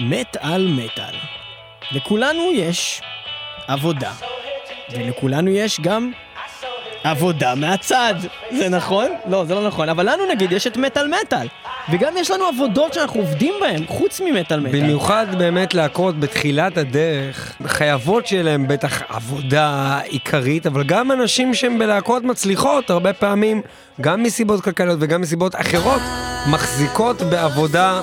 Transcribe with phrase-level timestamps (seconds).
[0.00, 1.14] מטאל מטאל.
[1.92, 3.02] לכולנו יש
[3.68, 4.12] עבודה,
[4.92, 6.12] ולכולנו יש גם
[7.04, 8.14] עבודה מהצד.
[8.50, 9.06] זה נכון?
[9.26, 11.46] לא, זה לא נכון, אבל לנו נגיד יש את מטאל מטאל.
[11.92, 14.80] וגם יש לנו עבודות שאנחנו עובדים בהן, חוץ ממטאל מטאל.
[14.80, 21.78] במיוחד באמת להקות בתחילת הדרך, חייבות שיהיה להם בטח עבודה עיקרית, אבל גם אנשים שהם
[21.78, 23.62] בלהקות מצליחות, הרבה פעמים,
[24.00, 26.02] גם מסיבות כלכליות וגם מסיבות אחרות,
[26.50, 28.00] מחזיקות בעבודה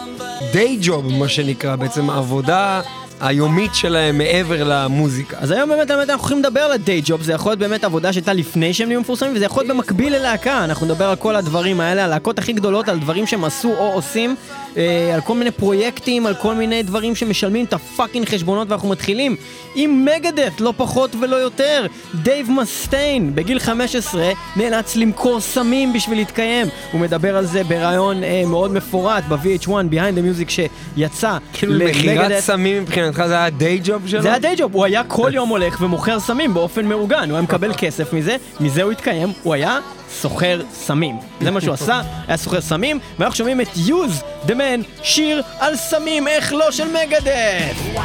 [0.52, 2.82] day job, מה שנקרא, בעצם עבודה
[3.22, 5.38] היומית שלהם מעבר למוזיקה.
[5.40, 7.84] אז היום באמת באמת אנחנו הולכים לדבר על ה day job, זה יכול להיות באמת
[7.84, 11.36] עבודה שהייתה לפני שהם נהיו מפורסמים, וזה יכול להיות במקביל ללהקה, אנחנו נדבר על כל
[11.36, 14.36] הדברים האלה, הלהקות הכי גדולות, על דברים שהם עשו או עושים,
[14.78, 18.90] אה, על כל מיני פרויקטים, על כל מיני דברים שמשלמים את ה fucking חשבונות, ואנחנו
[18.90, 19.36] מתחילים
[19.76, 21.86] עם מגדת', לא פחות ולא יותר.
[22.16, 26.68] דייב מסטיין, בגיל 15, נאלץ למכור סמים בשביל להתקיים.
[26.92, 32.40] הוא מדבר על זה בריאיון אה, מאוד מפורט ב-VH1, Behind the Music, שיצא כאילו מכירת
[32.40, 34.22] סמים מבחינתך זה היה הדיי ג'וב שלו?
[34.22, 37.42] זה היה דיי ג'וב, הוא היה כל יום הולך ומוכר סמים באופן מאורגן, הוא היה
[37.42, 39.80] מקבל כסף מזה, מזה הוא התקיים, הוא היה
[40.12, 41.16] סוחר סמים.
[41.42, 45.76] זה מה שהוא עשה, היה סוחר סמים, ואנחנו שומעים את יוז, דה מן, שיר על
[45.76, 47.98] סמים, איך לא של מגדף!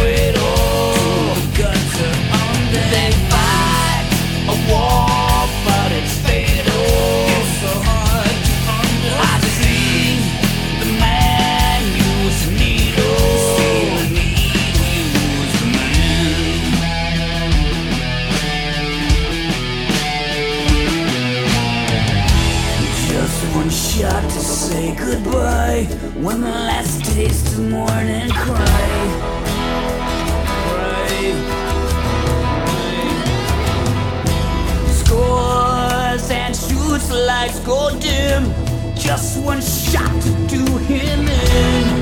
[0.00, 0.39] Cradle,
[25.10, 25.82] goodbye.
[26.20, 29.00] One last taste of morning cry.
[30.66, 31.16] Cry.
[35.00, 38.54] Scores and shoots lights go dim.
[38.94, 41.99] Just one shot to do him in.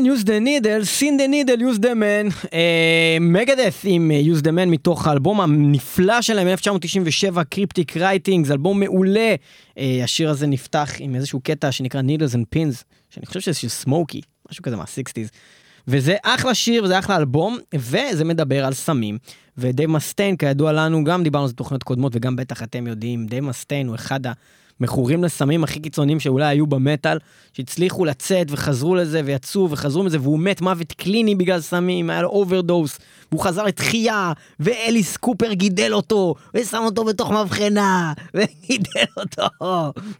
[0.00, 2.54] Man use the needle, seen the needle use the man.
[3.20, 8.80] מגדת' עם אה, Use the Man מתוך האלבום הנפלא שלהם מ-1997, Cryptic Writings, זה אלבום
[8.80, 9.34] מעולה.
[9.78, 13.68] אה, השיר הזה נפתח עם איזשהו קטע שנקרא needles and pins, שאני חושב שזה של
[13.68, 15.28] Smokie, משהו כזה מה-60's.
[15.88, 19.18] וזה אחלה שיר וזה אחלה אלבום, וזה מדבר על סמים.
[19.58, 23.44] ודייב מסטיין, כידוע לנו, גם דיברנו על זה בתוכניות קודמות, וגם בטח אתם יודעים, דייב
[23.44, 24.20] מסטיין הוא אחד
[24.80, 27.18] המכורים לסמים הכי קיצוניים שאולי היו במטאל,
[27.52, 32.28] שהצליחו לצאת וחזרו לזה ויצאו וחזרו מזה, והוא מת מוות קליני בגלל סמים, היה לו
[32.28, 32.98] overdose,
[33.32, 39.46] והוא חזר לתחייה, ואליס קופר גידל אותו, ושם אותו בתוך מבחנה, וגידל אותו,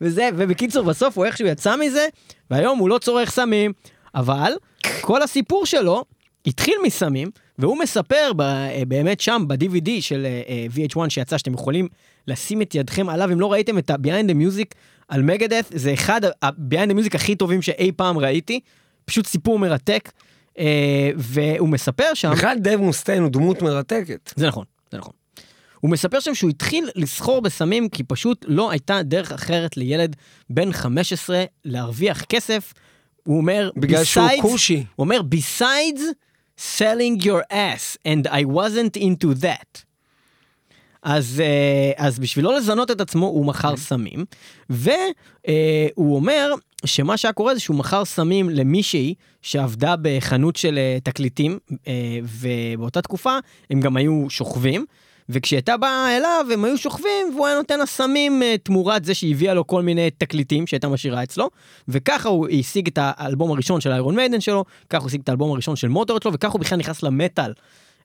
[0.00, 2.06] וזה, ובקיצור, בסוף הוא איכשהו יצא מזה,
[2.50, 3.72] והיום הוא לא צורך סמים,
[4.14, 4.52] אבל
[5.00, 6.04] כל הסיפור שלו
[6.46, 7.30] התחיל מסמים,
[7.60, 11.88] והוא מספר אה, באמת שם ב-DVD של אה, אה, VH1 שיצא, שאתם יכולים
[12.28, 14.74] לשים את ידכם עליו, אם לא ראיתם את ה-Behind the Music
[15.08, 18.60] על מגדף, זה אחד ה-Behind the Music הכי טובים שאי פעם ראיתי,
[19.04, 20.12] פשוט סיפור מרתק,
[21.16, 22.30] והוא מספר שם...
[22.32, 24.32] בכלל דב מוסטיין הוא דמות מרתקת.
[24.36, 25.12] זה נכון, זה נכון.
[25.80, 30.16] הוא מספר שם שהוא התחיל לסחור בסמים כי פשוט לא הייתה דרך אחרת לילד
[30.50, 32.72] בן 15 להרוויח כסף.
[33.24, 34.84] הוא אומר, בגלל שהוא כושי.
[34.96, 36.00] הוא אומר, besides
[36.60, 39.84] selling your ass, and I wasn't into that.
[41.02, 44.24] אז, אה, אז בשביל לא לזנות את עצמו, הוא מכר סמים,
[44.70, 46.54] והוא אומר
[46.84, 51.58] שמה שהיה קורה זה שהוא מכר סמים למישהי שעבדה בחנות של אה, תקליטים,
[51.88, 53.38] אה, ובאותה תקופה
[53.70, 54.86] הם גם היו שוכבים.
[55.32, 59.14] וכשהיא הייתה באה אליו הם היו שוכבים והוא היה נותן לה סמים אה, תמורת זה
[59.14, 61.50] שהיא הביאה לו כל מיני תקליטים שהייתה משאירה אצלו
[61.88, 65.52] וככה הוא השיג את האלבום הראשון של איירון מיידן שלו, ככה הוא השיג את האלבום
[65.52, 67.52] הראשון של מוטורד שלו וככה הוא בכלל נכנס למטאל.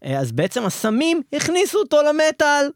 [0.05, 2.69] אה, אז בעצם הסמים הכניסו אותו למטאל.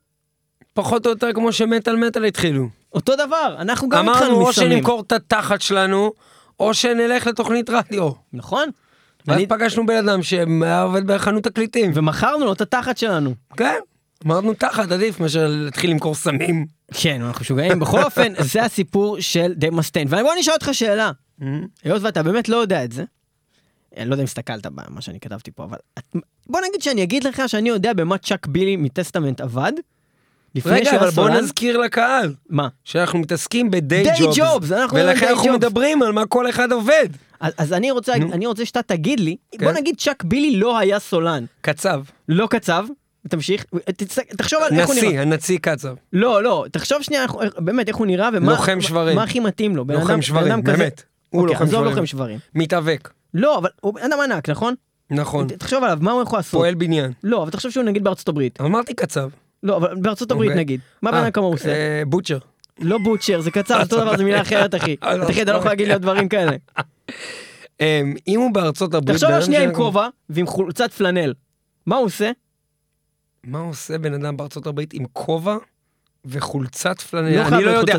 [0.73, 2.67] פחות או יותר כמו שמטאל מטאל התחילו.
[2.93, 4.71] אותו דבר, אנחנו גם התחלנו אמרנו או מסמים.
[4.71, 6.11] שנמכור את התחת שלנו,
[6.59, 8.11] או שנלך לתוכנית רדיו.
[8.33, 8.69] נכון?
[9.27, 11.91] ואז אני- פגשנו בן אדם שהיה עובד בחנות תקליטים.
[11.93, 13.33] ומכרנו לו את התחת שלנו.
[13.57, 13.79] כן,
[14.25, 16.65] אמרנו תחת עדיף מאשר להתחיל למכור סמים.
[16.93, 17.79] כן, אנחנו משוגעים.
[17.79, 20.07] בכל אופן, זה הסיפור של די מסטיין.
[20.07, 21.11] ובוא אני אשאל אותך שאלה.
[21.83, 23.03] היות ואתה באמת לא יודע את זה,
[23.97, 25.77] אני לא יודע אם הסתכלת במה שאני כתבתי פה, אבל
[26.47, 29.71] בוא נגיד שאני אגיד לך שאני יודע במה צ'אק בילי מטסטמנט עבד.
[30.65, 31.29] רגע, אבל בוא.
[31.29, 32.67] נזכיר לקהל מה?
[32.83, 34.37] שאנחנו מתעסקים בדיי ג'ובס.
[34.37, 35.53] jobs, אנחנו מדברים ולכן אנחנו.
[35.53, 37.09] מדברים על מה כל אחד עובד.
[37.39, 38.33] אז, אז אני רוצה נו.
[38.33, 39.77] אני רוצה שאתה תגיד לי, בוא כן.
[39.77, 42.03] נגיד צ'אק בילי לא היה סולן, קצב.
[42.29, 42.85] לא קצב,
[43.29, 43.65] תמשיך,
[44.37, 45.07] תחשוב על איך הוא נראה.
[45.07, 45.95] נשיא, הנשיא קצב.
[46.13, 47.25] לא, לא, תחשוב שנייה
[47.57, 49.15] באמת איך הוא נראה ומה מה- שברים.
[49.15, 49.85] מה הכי מתאים לו.
[49.89, 51.03] לוחם שברים, באמת.
[51.29, 51.85] הוא אוקיי, לוחם שברים.
[51.85, 52.39] לוחם שברים.
[52.55, 53.09] מתאבק.
[53.33, 54.73] לא, אבל הוא בן אדם ענק, נכון?
[55.11, 55.47] נכון.
[55.47, 56.51] תחשוב עליו, מה הוא יכול לעשות?
[56.59, 57.11] פועל בניין.
[57.23, 58.61] לא, אבל תחשוב שהוא נגיד בארצות הברית.
[58.61, 59.29] אמרתי קצב.
[59.63, 60.63] לא, אבל בארצות הברית אוקיי.
[60.63, 60.79] נגיד.
[61.01, 61.69] מה בן אה, אדם כמוהו עושה?
[61.69, 62.37] אה, בוטשר.
[62.79, 64.95] לא בוטשר, זה קצר, אותו דבר, זה מילה אחרת, אחי.
[65.29, 66.51] אחי, אתה לא יכול להגיד לי דברים כאלה.
[67.79, 69.17] אמ, אם הוא בארצות הברית...
[69.17, 71.33] תחשוב על שנייה עם כובע ועם חולצת פלנל.
[71.85, 72.31] מה הוא עושה?
[73.43, 75.57] מה עושה בן אדם בארצות הברית עם כובע
[76.25, 77.43] וחולצת לא פלנל?
[77.43, 77.97] חייב אני לא יודע.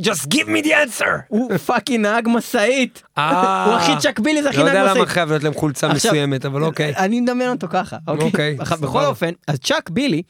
[0.00, 1.06] Just give me the answer!
[1.28, 3.02] הוא fucking נהג משאית.
[3.18, 5.08] אה, הוא הכי צ'אק בילי, זה הכי לא נהג יודע למה משאית.
[5.08, 6.96] חייב להיות להם חולצה מסוימת, אבל אוקיי.
[6.96, 8.26] אני מדמיין אותו ככה, אוקיי?
[8.26, 9.04] אוקיי, בכל.
[9.04, 10.22] אופן, אז צ'אק בילי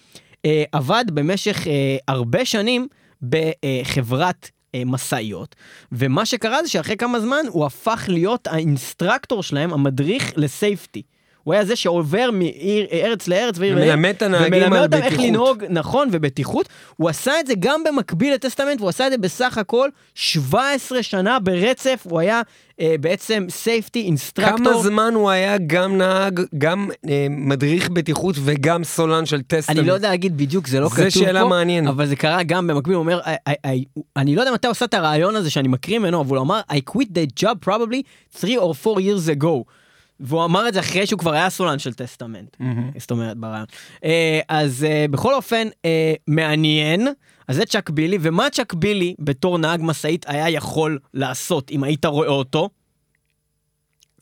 [0.44, 2.88] אה, עבד במשך אה, הרבה שנים
[3.22, 4.50] בחברת
[4.86, 5.54] משאיות,
[5.92, 11.02] ומה שקרה זה שאחרי כמה זמן הוא הפך להיות האינסטרקטור שלהם, המדריך ל safety.
[11.44, 15.06] הוא היה זה שעובר מארץ לארץ ועיר לעיר, ומלמד את הנהגים ומלמד על אותם איך
[15.06, 15.28] בטיחות.
[15.28, 16.68] לנהוג נכון ובטיחות.
[16.96, 21.38] הוא עשה את זה גם במקביל לטסטמנט, והוא עשה את זה בסך הכל 17 שנה
[21.38, 22.42] ברצף, הוא היה
[22.80, 24.56] אה, בעצם סייפטי אינסטרקטור.
[24.56, 29.78] כמה זמן הוא היה גם נהג, גם אה, מדריך בטיחות וגם סולן של טסטמנט?
[29.78, 31.10] אני לא יודע להגיד בדיוק, זה לא זה כתוב פה.
[31.10, 31.88] שאלה מעניינת.
[31.88, 34.72] אבל זה קרה גם במקביל, הוא אומר, I, I, I, אני לא יודע מתי הוא
[34.72, 38.02] עשה את הריאיון הזה שאני מקריא ממנו, אבל הוא אמר, I quit the job probably
[38.38, 39.81] 3 or 4 years ago.
[40.20, 42.56] והוא אמר את זה אחרי שהוא כבר היה סולן של טסטמנט.
[42.98, 43.66] זאת אומרת, בריאיון.
[44.04, 47.08] אה, אז אה, בכל אופן, אה, מעניין.
[47.48, 52.04] אז זה צ'אק בילי, ומה צ'אק בילי בתור נהג משאית היה יכול לעשות אם היית
[52.04, 52.68] רואה אותו?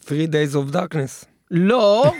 [0.06, 1.29] 3 days of darkness.
[1.50, 2.12] לא,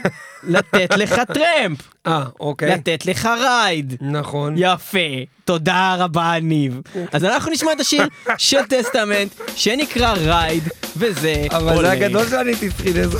[0.43, 2.71] לתת לך טרמפ, אה, אוקיי.
[2.71, 3.97] לתת לך ride.
[4.01, 4.55] נכון.
[4.57, 4.99] יפה,
[5.45, 6.81] תודה רבה ניב.
[7.13, 8.03] אז אנחנו נשמע את השיר
[8.39, 11.81] של טסטמנט שנקרא Ride, וזה אבל.
[11.81, 13.19] זה הגדול שאני תפחיד איזה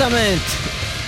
[0.00, 0.42] טסטמנט,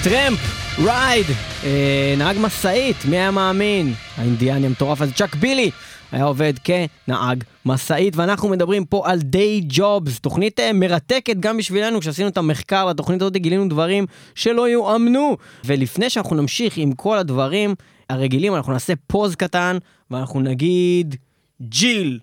[0.04, 0.38] טרמפ,
[0.84, 1.26] ride,
[1.64, 3.94] אה, נהג משאית, מי היה מאמין?
[4.16, 5.70] האינדיאני המטורף הזה, צ'אק בילי,
[6.12, 12.00] היה עובד כנהג משאית, ואנחנו מדברים פה על day jobs, תוכנית אה, מרתקת גם בשבילנו,
[12.00, 15.36] כשעשינו את המחקר לתוכנית הזאת גילינו דברים שלא יאמנו.
[15.64, 17.74] ולפני שאנחנו נמשיך עם כל הדברים
[18.10, 19.78] הרגילים, אנחנו נעשה פוז קטן,
[20.10, 21.16] ואנחנו נגיד
[21.62, 22.18] ג'יל,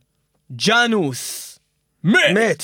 [0.52, 1.60] ג'אנוס,
[2.04, 2.16] מת!
[2.34, 2.64] מת,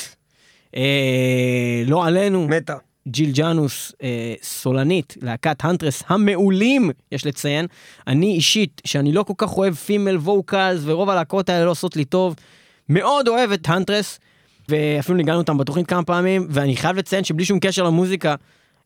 [0.76, 2.76] אה, לא עלינו, מתה.
[3.08, 7.66] ג'יל ג'אנוס, אה, סולנית, להקת Huntress המעולים, יש לציין.
[8.08, 12.06] אני אישית, שאני לא כל כך אוהב female vocals, ורוב הלהקות האלה לא עושות לי
[12.06, 12.36] טוב,
[12.90, 14.20] מאוד אוהב את Huntress,
[14.70, 18.36] ואפילו ניגענו אותם בתוכנית כמה פעמים, ואני חייב לציין שבלי שום קשר למוזיקה...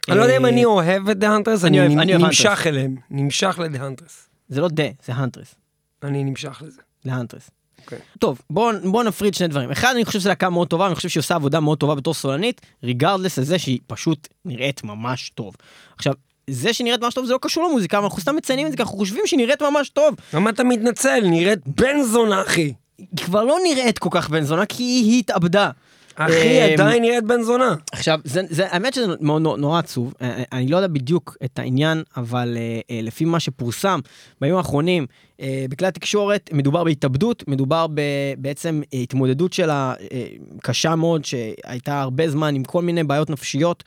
[0.10, 2.26] אני לא יודע אם אה, אני אוהב את the Huntress, אני אני אוהב- אני אוהב
[2.26, 2.64] נמשך.
[2.68, 4.30] אליהם, נמשך ל the Huntress.
[4.50, 5.56] זה לא the, זה Huntress.
[6.04, 6.82] אני נמשך לזה.
[7.06, 7.50] להנטרס.
[7.92, 8.06] אוקיי.
[8.20, 9.72] טוב, בואו בוא נפריד שני דברים.
[9.72, 12.14] אחד, אני חושב שזו להקה מאוד טובה, אני חושב שהיא עושה עבודה מאוד טובה בתור
[12.14, 15.56] סולנית, ריגרדלס לזה שהיא פשוט נראית ממש טוב.
[15.96, 16.14] עכשיו,
[16.50, 18.78] זה שהיא נראית ממש טוב זה לא קשור למוזיקה, אבל אנחנו סתם מציינים את זה
[18.78, 20.16] כי אנחנו חושבים שהיא נראית ממש טוב.
[20.34, 21.20] למה אתה מתנצל?
[21.24, 22.74] נראית בן זונה, אחי.
[22.98, 25.72] היא כבר לא נראית כל כך בן זונה כי היא התאבדה.
[26.20, 27.76] אחי, אמ, עדיין נראית בן זונה.
[27.92, 32.04] עכשיו, זה, זה, האמת שזה מאוד נורא, עצוב, אה, אני לא יודע בדיוק את העניין,
[32.18, 34.00] אבל אה, אה, לפי מה שפורסם
[34.42, 35.06] בימים האחרונים
[35.42, 38.02] אה, בכלי התקשורת, מדובר בהתאבדות, מדובר ב,
[38.38, 40.28] בעצם אה, התמודדות שלה אה,
[40.62, 43.84] קשה מאוד, שהייתה הרבה זמן עם כל מיני בעיות נפשיות,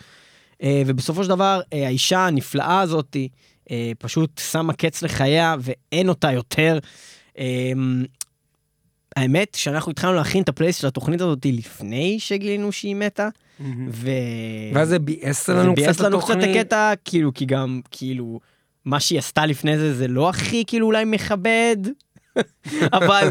[0.62, 3.16] אה, ובסופו של דבר, אה, האישה הנפלאה הזאת
[3.70, 6.78] אה, פשוט שמה קץ לחייה ואין אותה יותר.
[9.16, 13.28] האמת שאנחנו התחלנו להכין את הפלייסט של התוכנית הזאת לפני שגילינו שהיא מתה,
[13.90, 14.10] ו...
[14.74, 16.56] ואז זה ביאס לנו זה ביאס קצת לנו קצת את התוכנית.
[16.56, 18.40] הקטע, כאילו, כי גם, כאילו,
[18.84, 21.76] מה שהיא עשתה לפני זה, זה לא הכי, כאילו, אולי מכבד,
[22.98, 23.28] אבל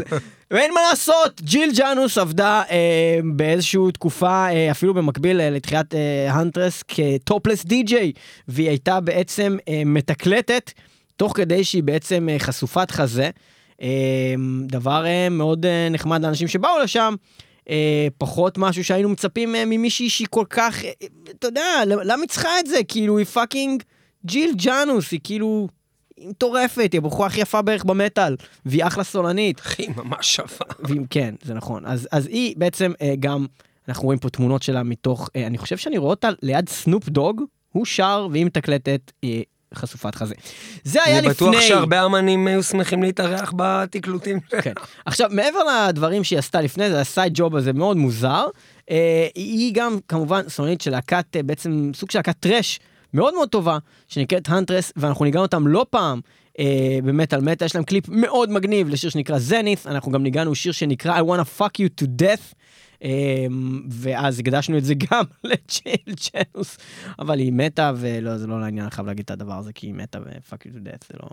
[0.50, 6.32] אין מה לעשות, ג'יל ג'אנוס עבדה אה, באיזושהי תקופה, אה, אפילו במקביל אה, לתחילת אה,
[6.32, 8.12] הנטרס, כטופלס די-ג'יי,
[8.48, 10.72] והיא הייתה בעצם אה, מתקלטת,
[11.16, 13.30] תוך כדי שהיא בעצם אה, חשופת חזה.
[13.82, 14.34] אה,
[14.66, 17.14] דבר אה, מאוד אה, נחמד לאנשים שבאו לשם.
[17.68, 20.90] אה, פחות משהו שהיינו מצפים אה, ממישהי שהיא כל כך, אה,
[21.30, 22.76] אתה יודע, למה היא צריכה את זה?
[22.88, 23.82] כאילו, היא fucking
[24.26, 25.68] ג'יל ג'אנוס, היא כאילו,
[26.16, 28.36] היא מטורפת, היא הבחורה הכי יפה בערך במטאל,
[28.66, 29.60] והיא אחלה סולנית.
[29.60, 30.74] אחי, ממש שווה.
[30.78, 31.86] והיא, כן, זה נכון.
[31.86, 33.46] אז, אז היא בעצם אה, גם,
[33.88, 37.42] אנחנו רואים פה תמונות שלה מתוך, אה, אני חושב שאני רואה אותה ליד סנופ דוג,
[37.72, 39.40] הוא שר והיא מתקלטת אה,
[39.74, 40.34] חשופת חזה.
[40.84, 41.48] זה היה אני לפני...
[41.48, 44.40] בטוח שהרבה אמנים היו שמחים להתארח בתקלוטים.
[44.62, 44.72] כן.
[45.06, 48.46] עכשיו, מעבר לדברים שהיא עשתה לפני זה, ה side job הזה מאוד מוזר,
[48.90, 52.80] אה, היא גם כמובן סולנית של להקת, אה, בעצם סוג של להקת טראש
[53.14, 56.20] מאוד מאוד טובה, שנקראת Huntress, ואנחנו ניגענו אותם לא פעם.
[56.58, 60.72] אה, במטאל מטה, יש להם קליפ מאוד מגניב לשיר שנקרא זנית', אנחנו גם ניגענו שיר
[60.72, 62.54] שנקרא I wanna fuck you to death,
[63.90, 66.78] ואז הקדשנו את זה גם לג'יל ג'נוס,
[67.18, 69.94] אבל היא מתה, ולא, זה לא לעניין, אני חייב להגיד את הדבר הזה, כי היא
[69.94, 71.28] מתה ו-fuck you to death, זה לא...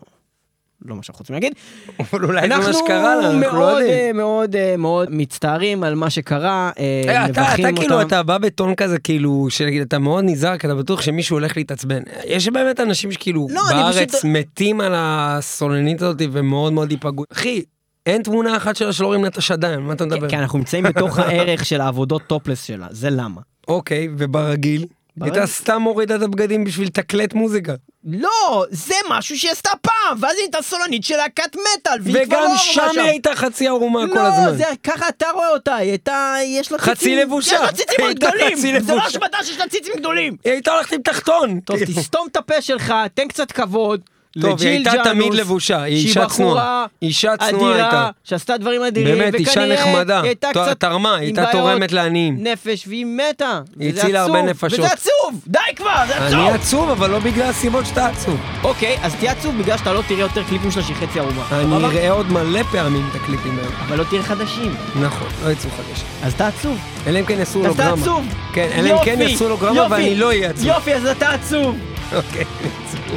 [0.86, 1.54] לא מה שאנחנו רוצים להגיד.
[2.00, 4.00] אבל אולי זה מה אנחנו שקרה לה, אנחנו לא מאוד יודעים.
[4.00, 8.08] אה, מאוד אה, מאוד מצטערים על מה שקרה, אה, אתה, מברכים אתה כאילו, אותם.
[8.08, 12.02] אתה בא בטון כזה, כאילו, שנגיד, אתה מאוד נזהר, כי אתה בטוח שמישהו הולך להתעצבן.
[12.26, 17.24] יש באמת אנשים שכאילו, לא, בארץ מתים על הסולנית הזאת ומאוד מאוד ייפגעו.
[17.32, 17.62] אחי,
[18.10, 20.30] אין תמונה אחת שלה שלא רואים לה את השדיים, מה אתה מדבר?
[20.30, 23.42] כי אנחנו נמצאים בתוך הערך של העבודות טופלס שלה, זה למה.
[23.68, 24.86] אוקיי, וברגיל?
[25.18, 25.34] ברגיל?
[25.40, 27.74] הייתה סתם מורידה את הבגדים בשביל לתקלט מוזיקה.
[28.04, 32.36] לא, זה משהו שהיא עשתה פעם, ואז היא הייתה סולנית של להקת מטאל, והיא כבר
[32.36, 34.58] לא וגם ערומה שם היא הייתה חצי ערומה כל לא, הזמן.
[34.58, 37.56] זה ככה אתה רואה אותה, היא הייתה, יש לה חצי ציצים, לבושה.
[37.56, 39.02] יש לה ציצים הייתה גדולים, חצי זה לא.
[39.02, 40.36] השמטה שיש לה ציצים גדולים.
[40.44, 41.60] היא הייתה הולכת עם תחתון.
[41.60, 42.02] טוב, כאילו.
[42.02, 44.02] תסתום את הפה שלך, תן קצת כבוד.
[44.42, 46.86] טוב, היא הייתה ג'אנוס, תמיד לבושה, היא שהיא אישה בחורה צנועה.
[47.02, 47.88] אישה צנועה הייתה.
[47.88, 50.22] אדירה, שעשתה דברים אדירים, באמת, אישה נחמדה.
[50.22, 52.38] היא הייתה קצת תרמה, היא הייתה תורמת לעניים.
[52.40, 53.62] נפש, והיא מתה.
[53.80, 54.80] היא הצילה הרבה נפשות.
[54.80, 56.40] וזה עצוב, די כבר, זה עצוב.
[56.40, 58.40] אני עצוב, אבל לא בגלל הסיבות שאתה עצוב.
[58.64, 61.44] אוקיי, אז תהיה עצוב בגלל שאתה לא תראה יותר קליפים שלה שהיא חצי ערומה.
[61.52, 61.86] אני?
[61.86, 63.70] אראה עוד מלא פעמים את הקליפים האלה.
[63.88, 64.76] אבל לא תראה חדשים.
[65.02, 66.08] נכון, לא יצאו חדשים.
[66.24, 66.78] אז אתה עצוב.
[67.08, 67.94] אלא אם כן יעשו אז אתה.
[67.94, 68.26] עצוב.
[68.54, 70.66] כן, אלא אם כן יעשו הולוגרמה יופי, ואני לא אהיה עצוב.
[70.66, 71.78] יופי, אז אתה עצוב.
[72.16, 72.46] אוקיי.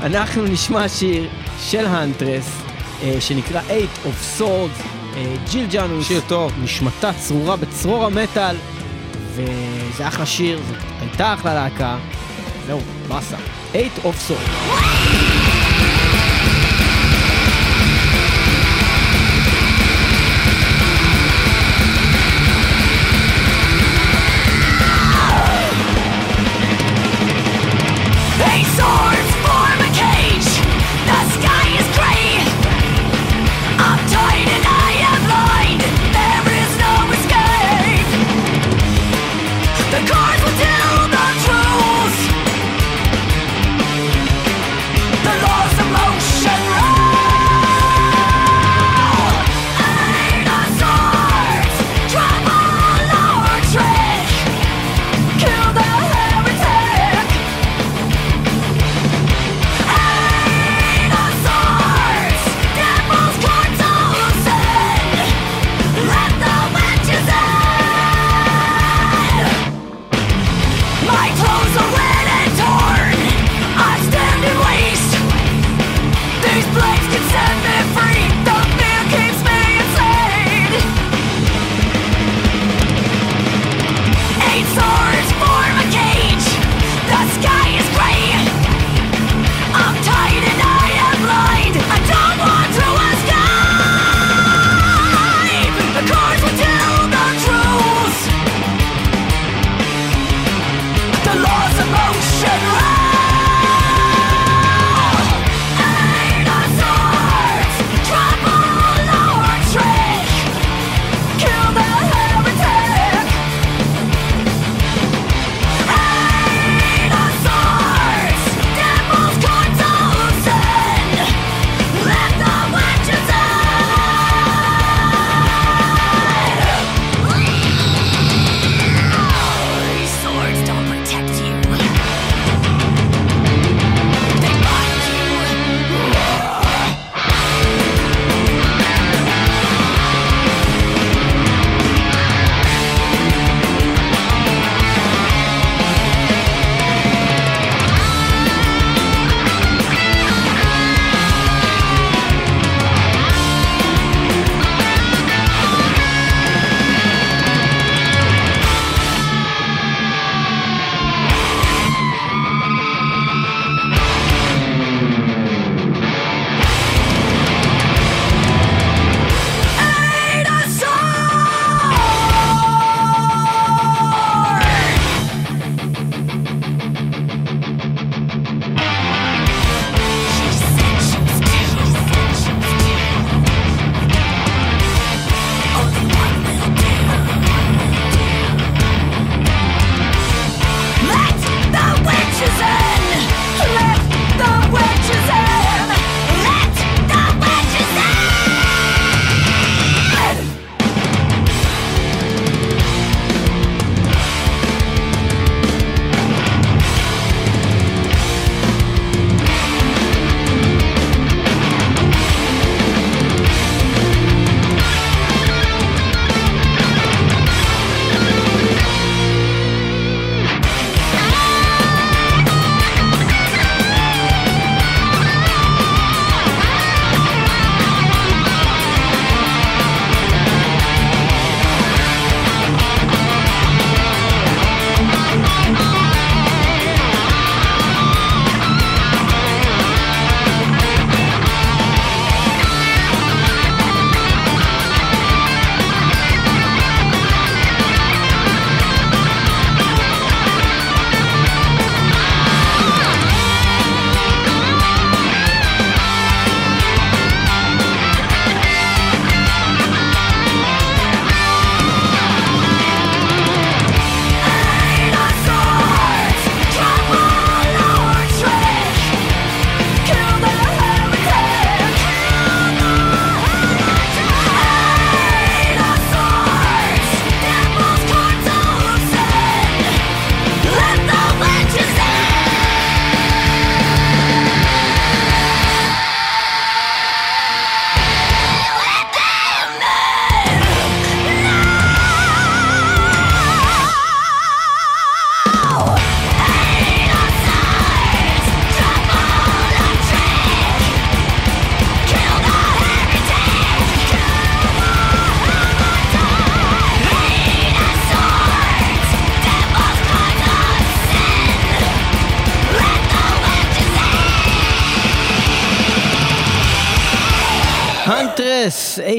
[0.00, 1.28] אנחנו נשמע שיר
[1.61, 2.62] של האנטרס,
[3.02, 6.08] אה, שנקרא Eight of Swords, אה, ג'יל ג'אנוס.
[6.08, 6.52] שיר טוב.
[6.62, 8.56] נשמתה צרורה בצרור המטאל,
[9.34, 11.96] וזה אחלה שיר, זאת הייתה אחלה להקה.
[12.66, 13.37] זהו, באסה.
[13.75, 15.71] Eight of Swords.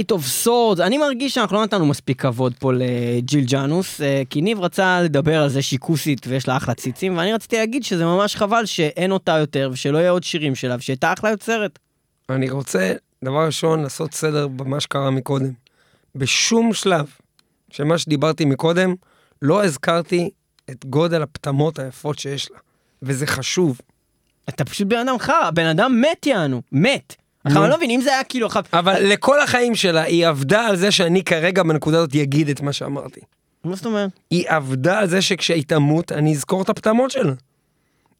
[0.03, 4.41] Eight of Swords, אני מרגיש שאנחנו לא נתנו מספיק כבוד פה לג'יל ג'אנוס, אה, כי
[4.41, 8.05] ניב רצה לדבר על זה שהיא כוסית ויש לה אחלה ציצים, ואני רציתי להגיד שזה
[8.05, 11.79] ממש חבל שאין אותה יותר, ושלא יהיה עוד שירים שלה, ושהייתה אחלה יוצרת.
[12.29, 15.51] אני רוצה, דבר ראשון, לעשות סדר במה שקרה מקודם.
[16.15, 17.05] בשום שלב
[17.69, 18.95] של מה שדיברתי מקודם,
[19.41, 20.29] לא הזכרתי
[20.69, 22.57] את גודל הפטמות היפות שיש לה.
[23.01, 23.81] וזה חשוב.
[24.49, 27.15] אתה פשוט בן אדם חרא, בן אדם מת יענו, מת.
[27.43, 27.63] עכשיו.
[27.63, 30.75] אני לא מבין, אם זה היה כאילו עכשיו, אבל לכל החיים שלה, היא עבדה על
[30.75, 33.19] זה שאני כרגע בנקודה הזאת אגיד את מה שאמרתי.
[33.63, 34.09] מה זאת אומרת?
[34.31, 37.33] היא עבדה על זה שכשהיא תמות, אני אזכור את הפטמות שלה.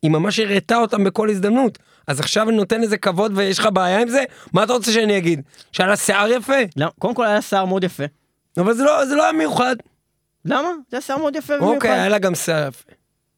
[0.01, 1.79] היא ממש הראתה אותם בכל הזדמנות.
[2.07, 4.23] אז עכשיו אני נותן לזה כבוד ויש לך בעיה עם זה?
[4.53, 5.41] מה אתה רוצה שאני אגיד?
[5.71, 6.53] שהיה לה שיער יפה?
[6.75, 6.89] למה?
[6.99, 8.03] קודם כל היה שיער מאוד יפה.
[8.57, 9.75] אבל זה לא, זה לא היה מיוחד.
[10.45, 10.69] למה?
[10.89, 11.75] זה היה שיער מאוד יפה במיוחד.
[11.75, 12.91] אוקיי, היה לה גם שיער יפה.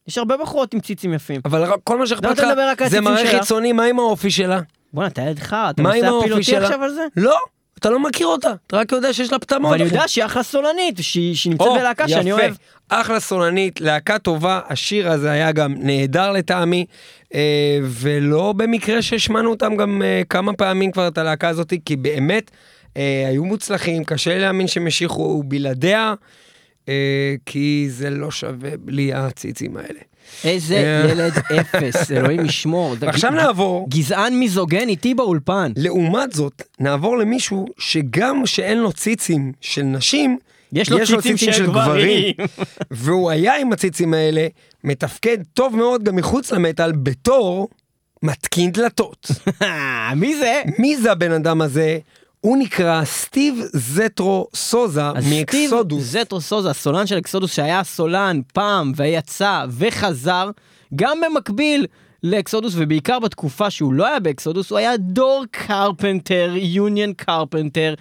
[0.07, 1.41] יש הרבה בחורות עם ציצים יפים.
[1.45, 3.39] אבל כל מה שאכפת לא, לך זה מראה.
[3.39, 4.61] חיצוני, מה עם האופי שלה?
[4.95, 6.63] בואנה, אתה ילד חרא, אתה האופי להפיל אותי שלה?
[6.63, 7.01] עכשיו על זה?
[7.15, 7.37] לא,
[7.79, 9.73] אתה לא מכיר אותה, אתה רק יודע שיש לה פטמות.
[9.73, 9.89] אבל אני.
[9.89, 12.31] יודע שהיא אחלה סולנית, שהיא נמצאת בלהקה שאני.
[12.31, 12.55] אוהב.
[12.89, 16.85] אחלה סולנית, להקה טובה, השיר הזה היה גם נהדר לטעמי,
[17.35, 22.51] אה, ולא במקרה שהשמענו אותם גם אה, כמה פעמים כבר את הלהקה הזאת, כי באמת
[22.97, 26.13] אה, היו מוצלחים, קשה להאמין שהם המשיכו בלעדיה,
[26.89, 29.99] אה, כי זה לא שווה בלי הציצים האלה.
[30.43, 31.11] איזה אה.
[31.11, 32.95] ילד אפס, אלוהים ישמור.
[32.99, 35.71] ועכשיו ג- נעבור, גזען מיזוגן איתי באולפן.
[35.75, 40.37] לעומת זאת, נעבור למישהו שגם שאין לו ציצים של נשים,
[40.73, 42.33] יש לו ציצים של גברים.
[42.91, 44.47] והוא היה עם הציצים האלה,
[44.83, 47.67] מתפקד טוב מאוד גם מחוץ למטאל בתור
[48.23, 49.31] מתקין דלתות.
[50.15, 50.61] מי זה?
[50.79, 51.97] מי זה הבן אדם הזה?
[52.45, 56.03] הוא נקרא סטיב זטרו סוזה אז סטיב מאקסודוס.
[56.03, 60.49] זטרו סוזה, הסולן של אקסודוס שהיה סולן פעם ויצא וחזר,
[60.95, 61.85] גם במקביל
[62.25, 67.93] לאקסודוס ובעיקר בתקופה שהוא לא היה באקסודוס, הוא היה door carpenter, union carpenter,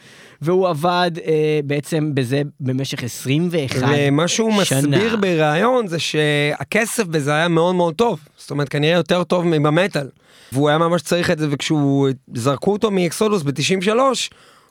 [0.42, 3.92] והוא עבד אה, בעצם בזה במשך 21 שנה.
[3.96, 8.20] ומה שהוא מסביר בריאיון זה שהכסף בזה היה מאוד מאוד טוב.
[8.36, 10.08] זאת אומרת, כנראה יותר טוב מבמטאל.
[10.52, 13.90] והוא היה ממש צריך את זה, וכשהוא זרקו אותו מאקסודוס ב-93,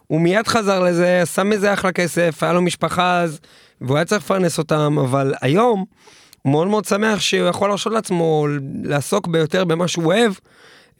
[0.07, 3.39] הוא מיד חזר לזה, שם מזה אחלה כסף, היה לו משפחה אז,
[3.81, 5.85] והוא היה צריך לפרנס אותם, אבל היום
[6.45, 8.47] מאוד מאוד שמח שהוא יכול להרשות לעצמו
[8.84, 10.34] לעסוק ביותר במה שהוא אוהב.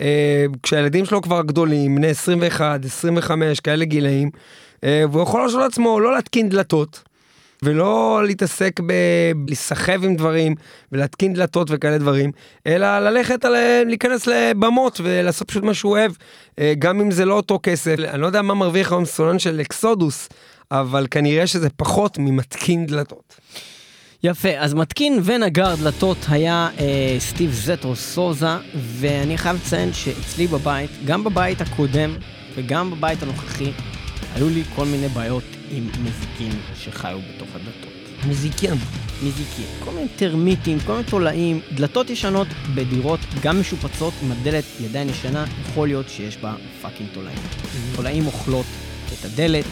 [0.02, 4.30] אה, כשהילדים שלו כבר גדולים, בני 21, 25, כאלה גילאים,
[4.84, 7.04] אה, והוא יכול להרשות לעצמו לא להתקין דלתות,
[7.64, 8.80] ולא להתעסק
[9.36, 10.56] בלהיסחב עם דברים
[10.92, 12.32] ולהתקין דלתות וכאלה דברים,
[12.68, 16.12] אלא ללכת על, להיכנס לבמות ולעשות פשוט מה שהוא אוהב,
[16.60, 17.96] אה, גם אם זה לא אותו כסף.
[18.00, 20.30] אני לא יודע מה מרוויח היום סולן של אקסודוס,
[20.72, 23.36] אבל כנראה שזה פחות ממתקין דלתות.
[24.26, 30.90] יפה, אז מתקין ונגר דלתות היה אה, סטיב זטרו סוזה, ואני חייב לציין שאצלי בבית,
[31.06, 32.16] גם בבית הקודם
[32.56, 33.72] וגם בבית הנוכחי,
[34.36, 37.94] היו לי כל מיני בעיות עם מזיקים שחיו בתוך הדלתות.
[38.28, 38.74] מזיקים.
[39.24, 44.88] מזיקים, כל מיני טרמיטים, כל מיני תולעים, דלתות ישנות בדירות, גם משופצות, עם הדלת היא
[44.90, 47.38] עדיין ישנה, יכול להיות שיש בה fucking תולעים.
[47.96, 48.66] תולעים אוכלות
[49.14, 49.66] את הדלת,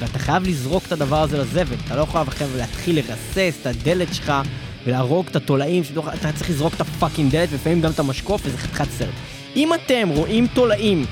[0.00, 4.14] ואתה חייב לזרוק את הדבר הזה לזבל, אתה לא יכול עכשיו להתחיל לרסס את הדלת
[4.14, 4.32] שלך
[4.86, 8.40] ולהרוג את התולעים, שבתוך- אתה צריך לזרוק את ה fucking דלת ולפעמים גם את המשקוף
[8.44, 9.08] וזה חתיכת סרט.
[9.56, 11.06] אם אתם רואים תולעים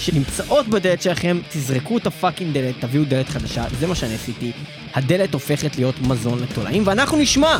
[0.00, 4.52] שנמצאות בדלת שלכם, תזרקו את ה fucking דלת, תביאו דלת חדשה, זה מה שאני עשיתי.
[4.94, 7.58] הדלת הופכת להיות מזון לתולעים, ואנחנו נשמע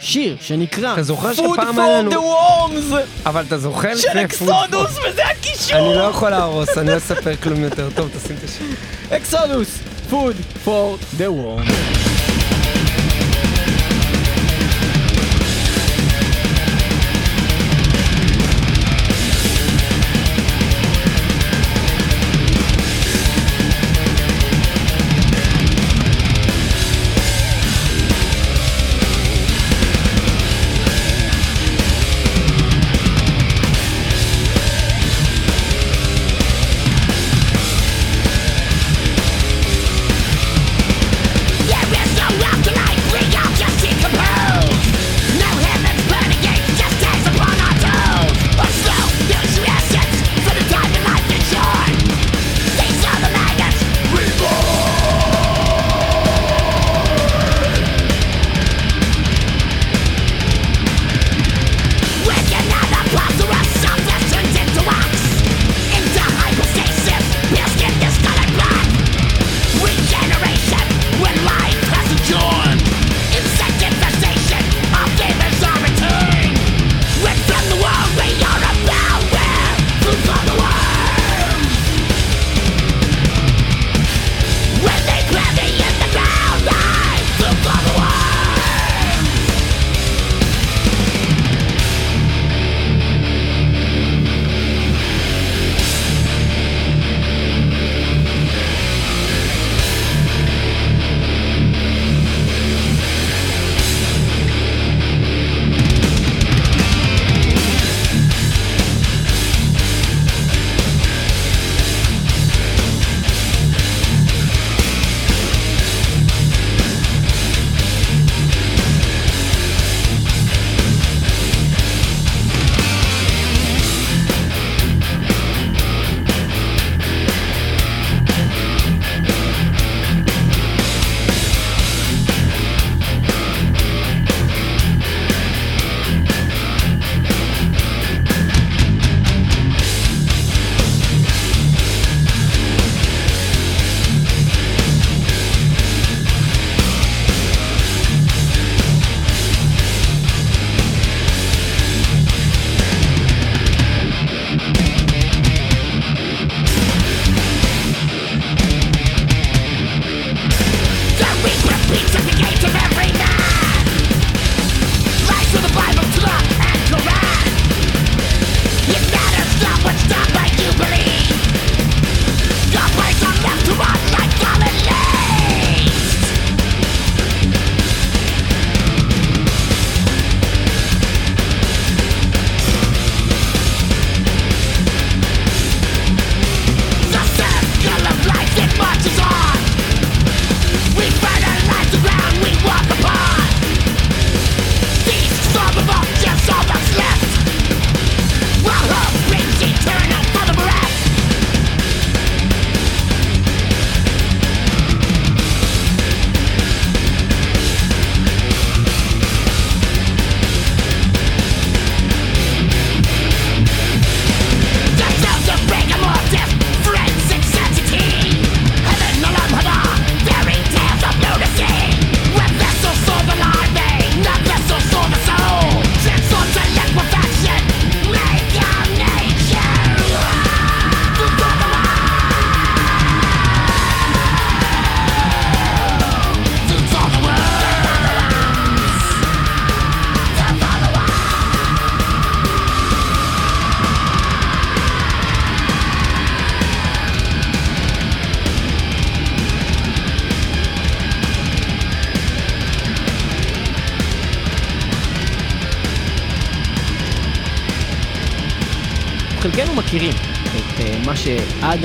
[0.00, 4.08] שיר שנקרא אתה זוכר Food שפעם היה לנו- for the Worms אבל אתה זוכר של
[4.18, 5.78] אקסודוס, וזה הקישור!
[5.78, 7.88] אני לא יכול להרוס, אני לא אספר כלום יותר.
[7.94, 8.66] טוב, תשים את השיר.
[9.16, 9.78] אקסודוס,
[10.10, 12.09] Food for the Worms.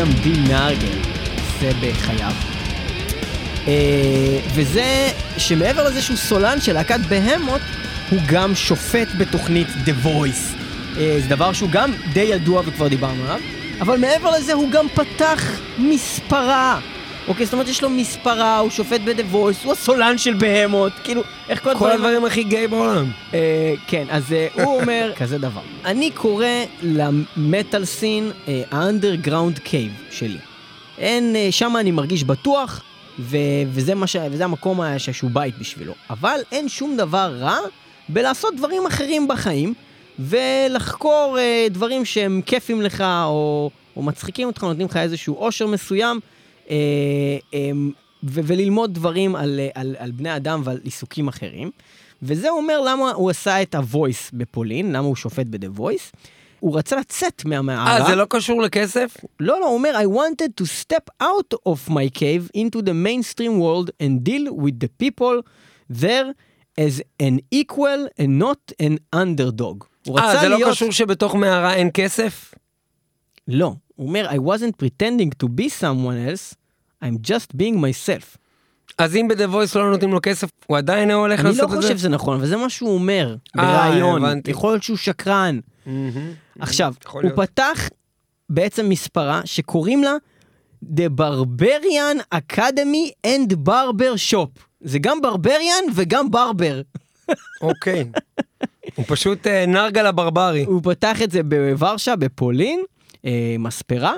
[0.05, 0.97] שאדם די נרגל
[1.35, 2.31] עושה בחייו.
[3.67, 7.61] אה, וזה שמעבר לזה שהוא סולן של להקת בהמות,
[8.09, 10.57] הוא גם שופט בתוכנית The Voice.
[10.97, 13.39] אה, זה דבר שהוא גם די ידוע וכבר דיברנו עליו,
[13.81, 16.79] אבל מעבר לזה הוא גם פתח מספרה.
[17.27, 21.21] אוקיי, זאת אומרת יש לו מספרה, הוא שופט ב-The Voice, הוא הסולן של בהמות, כאילו,
[21.49, 21.93] איך כל כל הדברים...
[21.95, 23.11] הדברים הכי גיי בעולם.
[23.33, 25.61] אה, כן, אז אה, הוא אומר כזה דבר.
[25.85, 26.45] אני קורא
[26.81, 30.37] למטאל סין אה, האנדרגראונד קייב שלי.
[30.97, 32.83] אין, אה, שם אני מרגיש בטוח,
[33.19, 33.37] ו-
[33.71, 35.93] וזה, ש- וזה המקום ש- שהוא בית בשבילו.
[36.09, 37.57] אבל אין שום דבר רע
[38.09, 39.73] בלעשות דברים אחרים בחיים,
[40.19, 46.19] ולחקור אה, דברים שהם כיפים לך, או, או מצחיקים אותך, נותנים לך איזשהו אושר מסוים.
[46.69, 46.75] אה,
[47.53, 47.71] אה,
[48.23, 51.71] ו- וללמוד דברים על, אה, על, על בני אדם ועל עיסוקים אחרים.
[52.21, 56.15] וזה אומר למה הוא עשה את ה-voice בפולין, למה הוא שופט ב-The voice.
[56.59, 57.97] הוא רצה לצאת מהמערה.
[57.97, 59.17] אה, זה לא קשור לכסף?
[59.39, 63.59] לא, לא, הוא אומר, I wanted to step out of my cave into the mainstream
[63.59, 65.41] world and deal with the people
[66.01, 66.33] there
[66.79, 69.85] as an equal and not an underdog.
[70.05, 70.71] הוא אה, רצה זה לא להיות...
[70.71, 72.53] קשור שבתוך מערה אין כסף?
[73.47, 76.55] לא, הוא אומר, I wasn't pretending to be someone else,
[77.03, 78.37] I'm just being myself.
[78.97, 81.75] אז אם ב-The Voice לא נותנים לו כסף, הוא עדיין לא הולך אני לעשות לא
[81.75, 81.87] את זה?
[81.87, 84.15] חושב שזה נכון, אבל זה מה שהוא אומר אה.
[84.17, 84.51] הבנתי.
[84.51, 85.59] יכול להיות שהוא שקרן.
[86.59, 87.21] עכשיו, הוא.
[87.35, 87.89] פתח
[88.49, 90.15] בעצם מספרה שקוראים לה
[90.83, 94.59] The Barbarian Academy and Barber Shop.
[94.81, 96.81] זה גם ברבריאן וגם ברבר.
[97.61, 98.05] אוקיי.
[98.95, 100.63] הוא פשוט אה, נרגל הברברי.
[100.63, 102.83] הוא פתח את זה בוורשה, בפולין,
[103.59, 104.13] מספרה,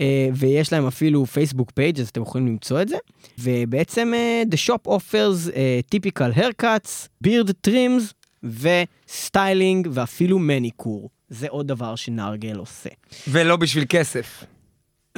[0.00, 2.96] אה, ויש להם אפילו Facebook page אז אתם יכולים למצוא את זה.
[3.38, 8.02] ובעצם אה, The Shop offers אה, typical haircuts, beard trims
[8.44, 11.10] ו styling ואפילו מניקור.
[11.28, 12.90] זה עוד דבר שנרגל עושה.
[13.28, 14.44] ולא בשביל כסף.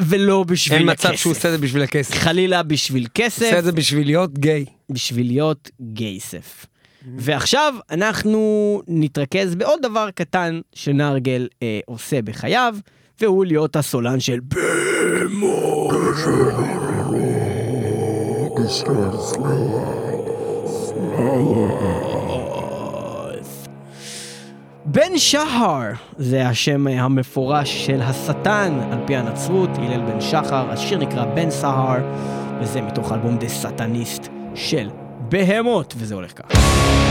[0.00, 1.08] ולא בשביל אין הכסף.
[1.08, 2.14] מצב שהוא עושה את זה בשביל הכסף.
[2.14, 4.64] חלילה בשביל הוא עושה כסף, את זה בשביל להיות גיי.
[4.90, 6.66] בשביל להיות גייסף.
[7.16, 12.76] ועכשיו אנחנו נתרכז בעוד דבר קטן שנרגל אה, עושה בחייו,
[13.20, 14.40] והוא להיות הסולן של
[24.84, 25.80] בן שחר
[26.18, 31.98] זה השם המפורש של השטן על פי הנצרות, הלל בן שחר, השיר נקרא בן סהר,
[32.60, 37.07] וזה מתוך אלבום דה סטניסט של בהמות, וזה הולך ככה.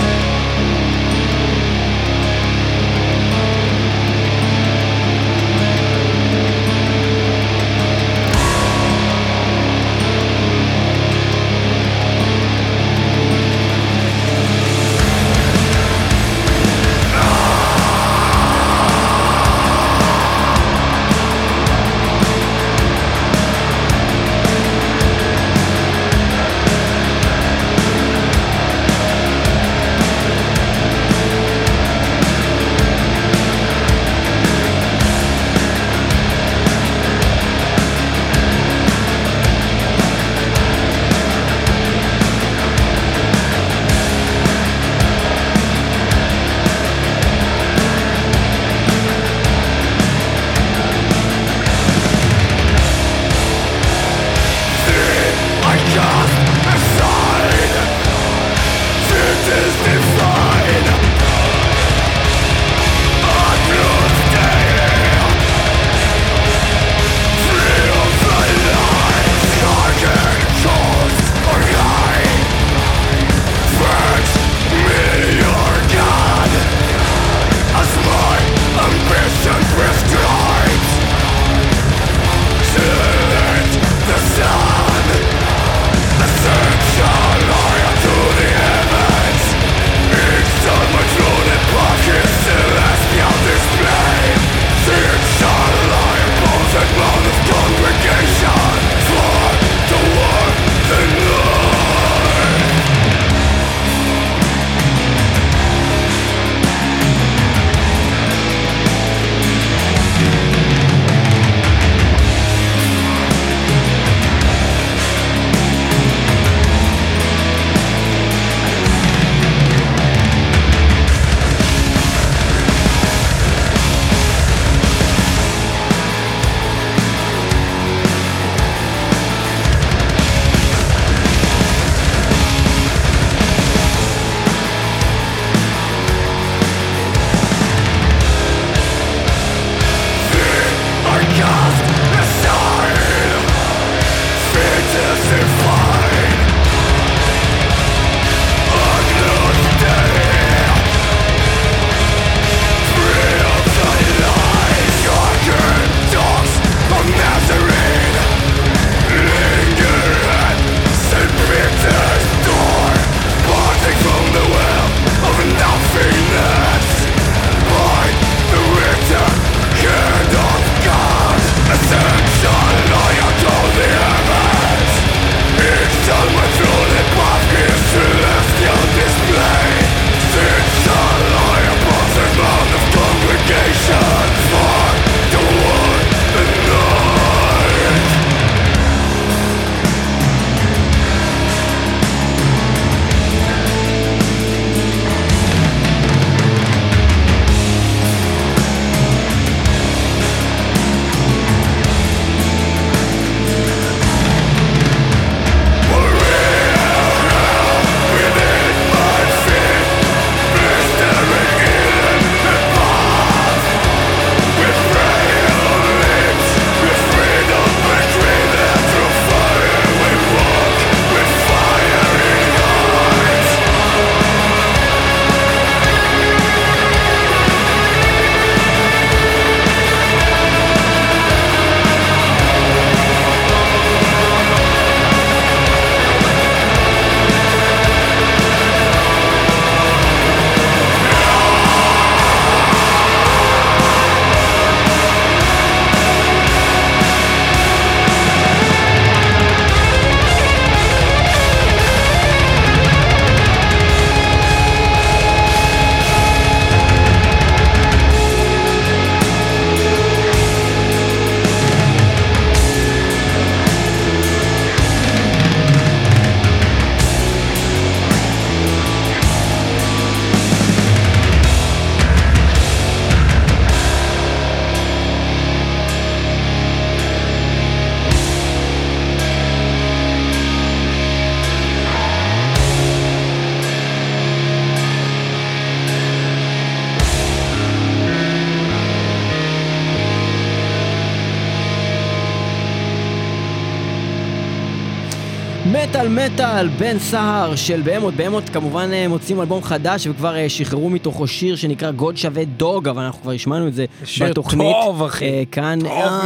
[296.33, 298.13] מטאל בן סהר של בהמות.
[298.13, 302.87] בהמות כמובן אה, מוצאים אלבום חדש וכבר אה, שחררו מתוכו שיר שנקרא גוד שווה דוג,
[302.87, 304.75] אבל אנחנו כבר השמענו את זה שיר בתוכנית.
[304.83, 305.25] טוב, אחי.
[305.25, 305.79] אה, כאן.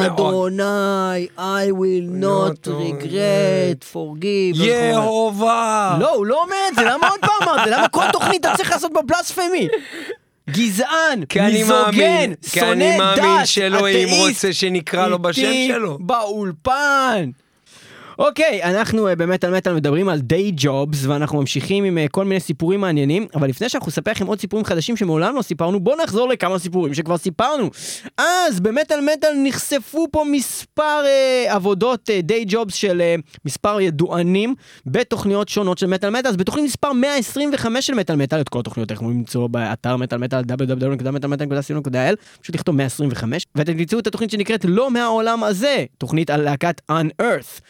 [0.05, 4.63] אדוני, I will not regret, forgive.
[4.63, 5.97] יהובה!
[5.99, 7.67] לא, הוא לא אומר את זה, למה עוד פעם אמרת?
[7.67, 9.67] למה כל תוכנית אתה צריך לעשות בבלספמי?
[10.49, 15.19] גזען, כי אני מיזוגן, מאמין, כי שונא אני מאמין דת, שאלוהים אתאיסט, רוצה שנקרא לו
[15.19, 15.97] בשם שלו.
[16.01, 17.29] באולפן.
[18.21, 22.25] אוקיי, אנחנו אה, באמת על מטאל מדברים על דיי ג'ובס, ואנחנו ממשיכים עם אה, כל
[22.25, 26.03] מיני סיפורים מעניינים, אבל לפני שאנחנו נספר לכם עוד סיפורים חדשים שמעולם לא סיפרנו, בואו
[26.03, 27.69] נחזור לכמה סיפורים שכבר סיפרנו.
[28.17, 33.15] אז במטאל מטאל נחשפו פה מספר אה, עבודות דיי ג'ובס של אה,
[33.45, 34.55] מספר ידוענים
[34.85, 38.91] בתוכניות שונות של מטאל מטאל, אז בתוכנית מספר 125 של מטאל מטאל, את כל התוכניות
[38.91, 44.91] אנחנו למצוא באתר מטאל מטאל www.מטאלמטאל.co.il, פשוט לכתוב 125, ואתם תמצאו את התוכנית שנקראת לא
[44.91, 47.61] מהעולם הזה, תוכנית על להקת Unearth.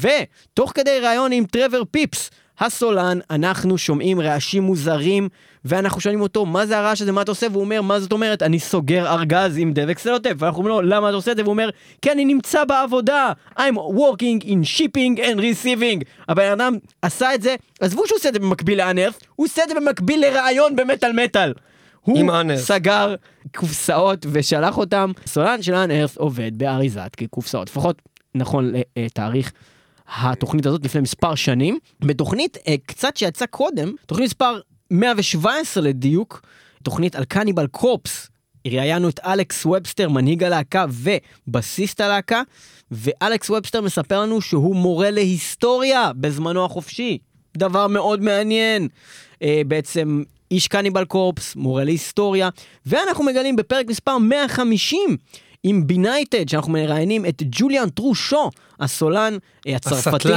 [0.00, 2.30] ותוך כדי ראיון עם טרוור פיפס,
[2.60, 5.28] הסולן, אנחנו שומעים רעשים מוזרים,
[5.64, 7.46] ואנחנו שואלים אותו, מה זה הרעש הזה, מה אתה עושה?
[7.52, 8.42] והוא אומר, מה זאת אומרת?
[8.42, 10.34] אני סוגר ארגז עם דבק סלוטפ.
[10.38, 11.42] ואנחנו אומרים לו, למה אתה עושה את זה?
[11.42, 11.70] והוא אומר,
[12.02, 13.32] כי אני נמצא בעבודה.
[13.58, 16.04] I'm working in shipping and receiving.
[16.28, 19.68] הבן אדם עשה את זה, עזבו שהוא עושה את זה במקביל לאנרף, הוא עושה את
[19.68, 21.52] זה במקביל לראיון במטאל מטאל.
[22.00, 22.18] הוא.
[22.56, 23.14] סגר
[23.56, 25.12] קופסאות ושלח אותם.
[25.26, 28.02] סולן של אנרף עובד באריזת קופסאות, לפחות
[28.34, 29.52] נכון לתאריך
[30.16, 31.78] התוכנית הזאת לפני מספר שנים.
[32.00, 36.42] בתוכנית אה, קצת שיצאה קודם, תוכנית מספר 117 לדיוק,
[36.82, 38.28] תוכנית על קניבל קופס.
[38.66, 40.84] ראיינו את אלכס ובסטר, מנהיג הלהקה
[41.48, 42.42] ובסיסט הלהקה,
[42.90, 47.18] ואלכס ובסטר מספר לנו שהוא מורה להיסטוריה בזמנו החופשי.
[47.56, 48.88] דבר מאוד מעניין.
[49.42, 52.48] אה, בעצם איש קניבל קורפס, מורה להיסטוריה,
[52.86, 55.16] ואנחנו מגלים בפרק מספר 150
[55.62, 58.50] עם Benighted, שאנחנו מראיינים את ג'וליאן טרושאן,
[58.80, 59.36] הסולן
[59.68, 60.28] אה, הצרפתי.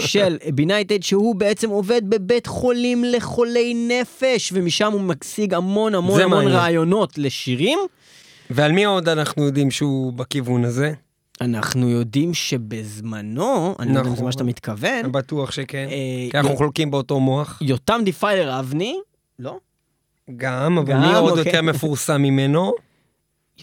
[0.00, 6.38] של Benighted, שהוא בעצם עובד בבית חולים לחולי נפש, ומשם הוא משיג המון המון המון
[6.38, 6.56] מעניין.
[6.56, 7.78] רעיונות לשירים.
[8.50, 10.92] ועל מי עוד אנחנו יודעים שהוא בכיוון הזה?
[11.40, 14.24] אנחנו יודעים שבזמנו, אני לא יודע אם זה נכון.
[14.24, 15.86] מה שאתה מתכוון, בטוח שכן.
[15.90, 17.58] אה, כי אנחנו י- חולקים באותו מוח.
[17.62, 18.96] יותם Defiler אבני,
[19.38, 19.58] לא?
[20.36, 21.46] גם, אבל גם, מי עוד אוקיי.
[21.46, 22.72] יותר מפורסם ממנו?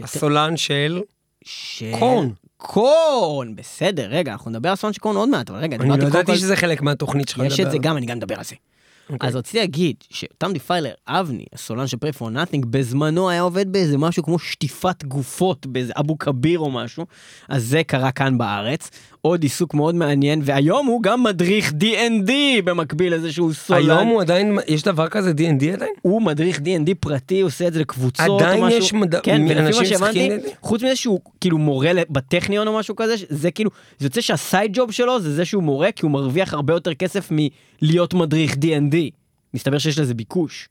[0.01, 1.01] הסולן של...
[1.45, 1.83] ש...
[1.99, 2.29] Korn.
[2.57, 6.07] Korn, בסדר, רגע, אנחנו נדבר על סולן של Korn עוד מעט, אבל רגע, אני לא
[6.07, 7.77] ידעתי שזה חלק מהתוכנית שלך יש לדבר את זה.
[7.77, 8.55] גם, אני גם מדבר על זה.
[9.09, 9.29] אוקיי.
[9.29, 13.97] אז רציתי להגיד שיותם Defiler, אבני, הסולן של Prey for Nothing, בזמנו היה עובד באיזה
[13.97, 17.05] משהו כמו שטיפת גופות, באיזה אבו כביר או משהו,
[17.49, 18.89] אז זה קרה כאן בארץ.
[19.25, 22.31] עוד עיסוק מאוד מעניין, והיום הוא גם מדריך D&D
[22.63, 23.89] במקביל לזה שהוא סולן.
[23.89, 25.91] היום הוא עדיין, יש דבר כזה D&D עדיין?
[26.01, 28.79] הוא מדריך D&D פרטי, הוא עושה את זה לקבוצות או עדיין משהו.
[28.79, 30.47] יש מד- כן, אנשים שמשחקים D&D?
[30.61, 33.69] חוץ מזה שהוא כאילו מורה בטכניון או משהו כזה, זה כאילו,
[33.99, 37.29] זה יוצא שהסייד ג'וב שלו זה זה שהוא מורה, כי הוא מרוויח הרבה יותר כסף
[37.81, 38.95] מלהיות מדריך D&D.
[39.53, 40.69] מסתבר שיש לזה ביקוש.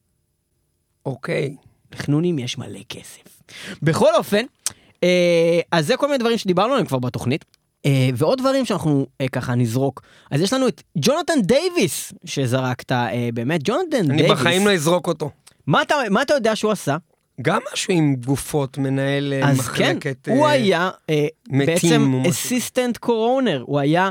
[1.07, 1.57] אוקיי.
[1.95, 3.23] לחנונים יש מלא כסף.
[3.83, 4.45] בכל אופן,
[5.05, 7.45] אה, אז זה כל מיני דברים שדיברנו עליהם כבר בתוכנית.
[7.87, 10.03] אה, ועוד דברים שאנחנו אה, ככה נזרוק.
[10.31, 14.41] אז יש לנו את ג'ונתן דייוויס שזרקת, אה, באמת, ג'ונתן אני דייוויס.
[14.41, 15.31] בחיים לא אזרוק אותו.
[15.67, 16.97] מה אתה, מה אתה יודע שהוא עשה?
[17.43, 20.29] גם משהו עם גופות, מנהל אה, אז כן, מחלקת...
[20.29, 22.23] הוא אה, היה אה, בעצם.
[22.29, 24.11] assistant coroner, הוא היה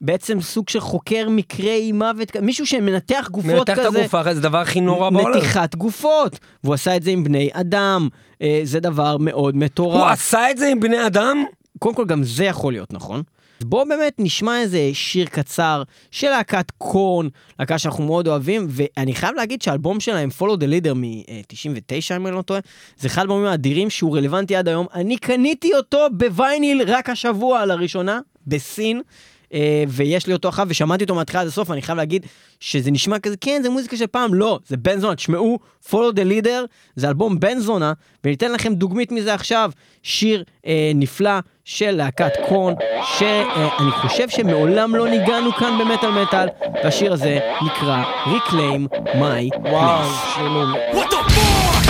[0.00, 4.58] בעצם סוג של חוקר מקרי מוות, מישהו שמנתח גופות מנתח את כזה, הגופה, זה הדבר
[4.58, 5.36] הכי נורא בעולם.
[5.36, 8.08] נתיחת גופות, והוא עשה את זה עם בני אדם,
[8.42, 10.12] אה, זה דבר מאוד הוא מטורף.
[10.12, 11.44] עשה את זה עם בני אדם?
[11.78, 13.22] קודם כל גם זה יכול להיות נכון.
[13.60, 19.34] בואו באמת נשמע איזה שיר קצר של להקת קורן, להקה שאנחנו מאוד אוהבים, ואני חייב
[19.34, 22.60] להגיד שהאלבום שלהם, Follow the Leader מ-99 אם אני לא טועה,
[22.98, 24.86] זה אחד האלבומים האדירים שהוא רלוונטי עד היום.
[24.94, 29.02] אני קניתי אותו בווייניל רק השבוע לראשונה, בסין.
[29.54, 32.26] אה, ויש לי אותו אחריו ושמעתי אותו מההתחלה עד הסוף ואני חייב להגיד
[32.60, 35.58] שזה נשמע כזה כן זה מוזיקה של פעם לא זה בן זונה תשמעו
[35.90, 37.92] follow the leader זה אלבום בן זונה
[38.24, 39.70] וניתן לכם דוגמית מזה עכשיו
[40.02, 42.74] שיר אה, נפלא של להקת קורן
[43.18, 46.48] שאני חושב שמעולם לא ניגענו כאן במטאל מטאל
[46.84, 50.34] והשיר הזה נקרא Reclaim My Place.
[50.34, 50.92] שיר מעולה.
[50.92, 51.87] What the fuck?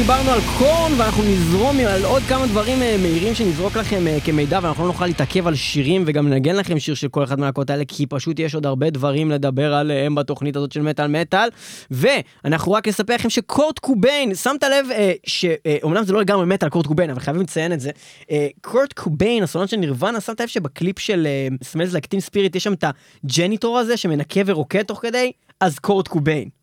[0.00, 4.58] דיברנו על Korn ואנחנו נזרום על עוד כמה דברים אה, מהירים שנזרוק לכם אה, כמידע
[4.62, 7.84] ואנחנו לא נוכל להתעכב על שירים וגם לנגן לכם שיר של כל אחד מהלהקות האלה
[7.88, 11.48] כי פשוט יש עוד הרבה דברים לדבר עליהם בתוכנית הזאת של מטאל מטאל.
[11.90, 16.86] ואנחנו רק נספר לכם שקורט קוביין שמת לב אה, שאומנם זה לא לגמרי מטאל קורט
[16.86, 17.90] קוביין אבל חייבים לציין את זה.
[18.30, 21.26] אה, קורט קוביין הסולן של נירוונה שמת לב שבקליפ של
[21.62, 22.84] Smells Like Teen Spirit יש שם את
[23.24, 25.32] ה janitor הזה שמנקה ורוקד תוך כדי?
[25.60, 26.59] אז קורט קוביין.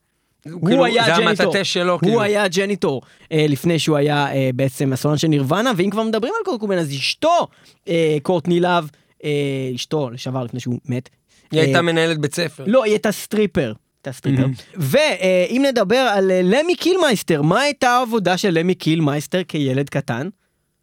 [0.66, 2.22] כאילו, הוא היה זה janitor, המטאטה שלו, הוא כאילו.
[2.22, 6.44] היה janitor אה, לפני שהוא היה אה, בעצם הסולן של נירוונה, ואם כבר מדברים על
[6.46, 7.48] קורט קוביין אז אשתו,
[7.88, 8.86] אה, קורטני לאב,
[9.24, 9.30] אה,
[9.76, 11.10] אשתו לשעבר לפני שהוא מת.
[11.52, 12.64] היא אה, הייתה מנהלת בית ספר.
[12.68, 13.74] לא, היא הייתה stripper.
[14.12, 14.46] stripper.
[14.76, 20.30] ואם נדבר על אה, למי קילמייסטר, מה הייתה העבודה של למי קילמייסטר כילד קטן?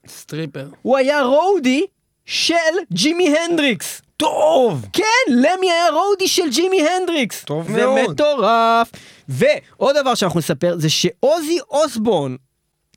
[0.09, 0.68] stripper.
[0.82, 1.84] הוא היה roadie
[2.24, 2.54] של
[2.92, 4.02] ג'ימי הנדריקס.
[4.16, 4.86] טוב!
[4.92, 7.44] כן, למי היה רודי של ג'ימי הנדריקס.
[7.44, 8.10] טוב זה מאוד.
[8.10, 8.90] מטורף.
[9.28, 12.36] ועוד דבר שאנחנו נספר זה שעוזי אוסבורן,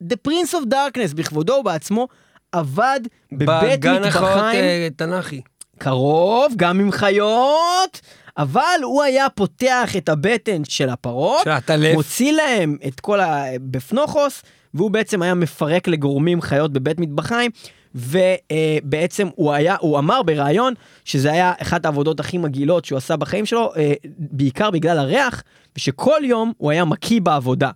[0.03, 2.07] The Prince of Darkness בכבודו ובעצמו,
[2.51, 2.99] עבד
[3.32, 5.41] בבית בגן החיות מטבחיים אה, תנ"כי.
[5.78, 8.01] קרוב, גם עם חיות,
[8.38, 11.95] אבל הוא היה פותח את הבטן של הפרות, של הטלף.
[11.95, 14.43] מוציא להם את כל הבפנוכוס,
[14.74, 17.51] והוא בעצם היה מפרק לגורמים חיות בבית מטבחיים.
[17.96, 20.74] ובעצם הוא היה, הוא אמר בריאיון
[21.06, 25.44] שזה היה אחת העבודות הכי מגעילות שהוא עשה בחיים שלו, אה, בעיקר בגלל הריח,
[25.78, 27.72] ושכל יום הוא היה מקיא בעבודה.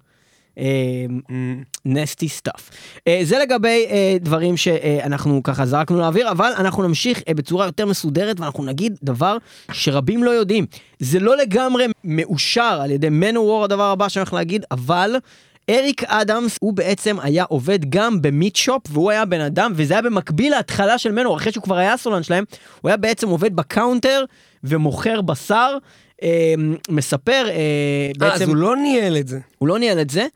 [1.86, 2.70] Nasty stuff.
[3.24, 8.40] זה לגבי אה, דברים שאנחנו ככה זרקנו לאוויר, אבל אנחנו נמשיך אה, בצורה יותר מסודרת
[8.40, 9.38] ואנחנו נגיד דבר
[9.72, 10.66] שרבים לא יודעים.
[11.00, 15.16] זה לא לגמרי מאושר על ידי Manowar הדבר הבא שאני הולך להגיד, אבל...
[15.70, 19.94] אריק אדמס הוא בעצם היה עובד גם ב meat shop והוא היה בן אדם וזה
[19.94, 22.44] היה במקביל להתחלה של Manowar אחרי שהוא כבר היה סולן שלהם
[22.82, 24.26] הוא היה בעצם עובד ב counter
[24.64, 25.78] ומוכר בשר,
[26.24, 26.54] אה,
[26.90, 29.40] מספר אה, אה, אז בעצם, הוא לא ניהל את זה.
[29.58, 30.28] הוא לא ניהל את זה.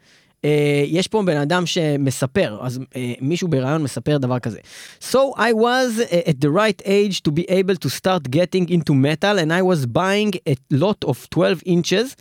[0.45, 4.59] אה, יש פה בן אדם שמספר, אז אה, מישהו בריאיון מספר דבר כזה.
[5.01, 8.93] So I was uh, at the right age to be able to start getting into
[8.93, 12.15] metal and I was buying a lot of 12 inches.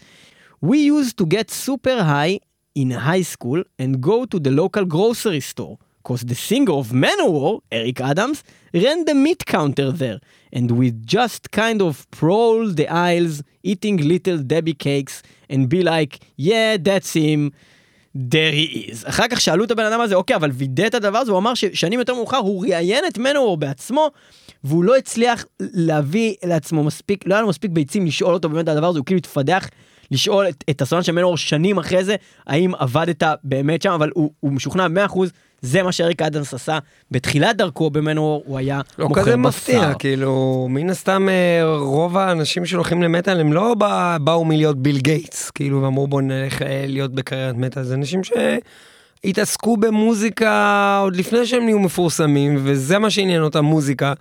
[0.62, 2.38] We used to get super high
[2.74, 5.78] in high school and go to the local grocery store.
[6.02, 8.44] Cause the singer of Manowar, Eric Adams,
[8.74, 10.20] ran the meat counter there.
[10.52, 16.20] And we just kind of prowl the aisles, eating little Debbie cakes, and be like,
[16.36, 17.52] yeah, that's him.
[18.14, 19.04] there he is.
[19.08, 21.54] אחר כך שאלו את הבן אדם הזה, אוקיי, אבל וידא את הדבר הזה, הוא אמר
[21.54, 24.10] ששנים יותר מאוחר הוא ראיין את מנוור בעצמו,
[24.64, 28.76] והוא לא הצליח להביא לעצמו מספיק, לא היה לו מספיק ביצים לשאול אותו באמת על
[28.76, 29.68] הדבר הזה, הוא כאילו התפדח
[30.10, 34.30] לשאול את, את הסולן של מנוור שנים אחרי זה, האם עבדת באמת שם, אבל הוא,
[34.40, 35.18] הוא משוכנע 100%,
[35.64, 36.78] זה מה שאריק אדמס עשה.
[37.10, 39.36] בתחילת דרכו במנוור הוא היה לא מוכר כזה בשר.
[39.36, 44.98] מפתיע, כאילו, מן הסתם אה, רוב האנשים שהולכים למטאל הם לא בא, באו מלהיות ביל
[44.98, 51.46] גייטס, כאילו, ואמרו בוא נלך אה, להיות בקריירת מטאל, זה אנשים שהתעסקו במוזיקה עוד לפני
[51.46, 54.12] שהם נהיו מפורסמים, וזה מה שעניין אותם, מוזיקה.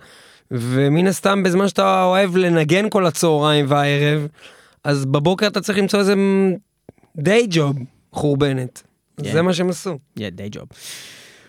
[0.50, 4.26] ומן הסתם בזמן שאתה אוהב לנגן כל הצהריים והערב,
[4.84, 6.14] אז בבוקר אתה צריך למצוא איזה
[7.16, 7.76] day job
[8.12, 8.82] חורבנת.
[9.16, 9.32] כן.
[9.32, 9.98] זה מה שהם עשו.
[10.18, 10.76] Yeah, day job.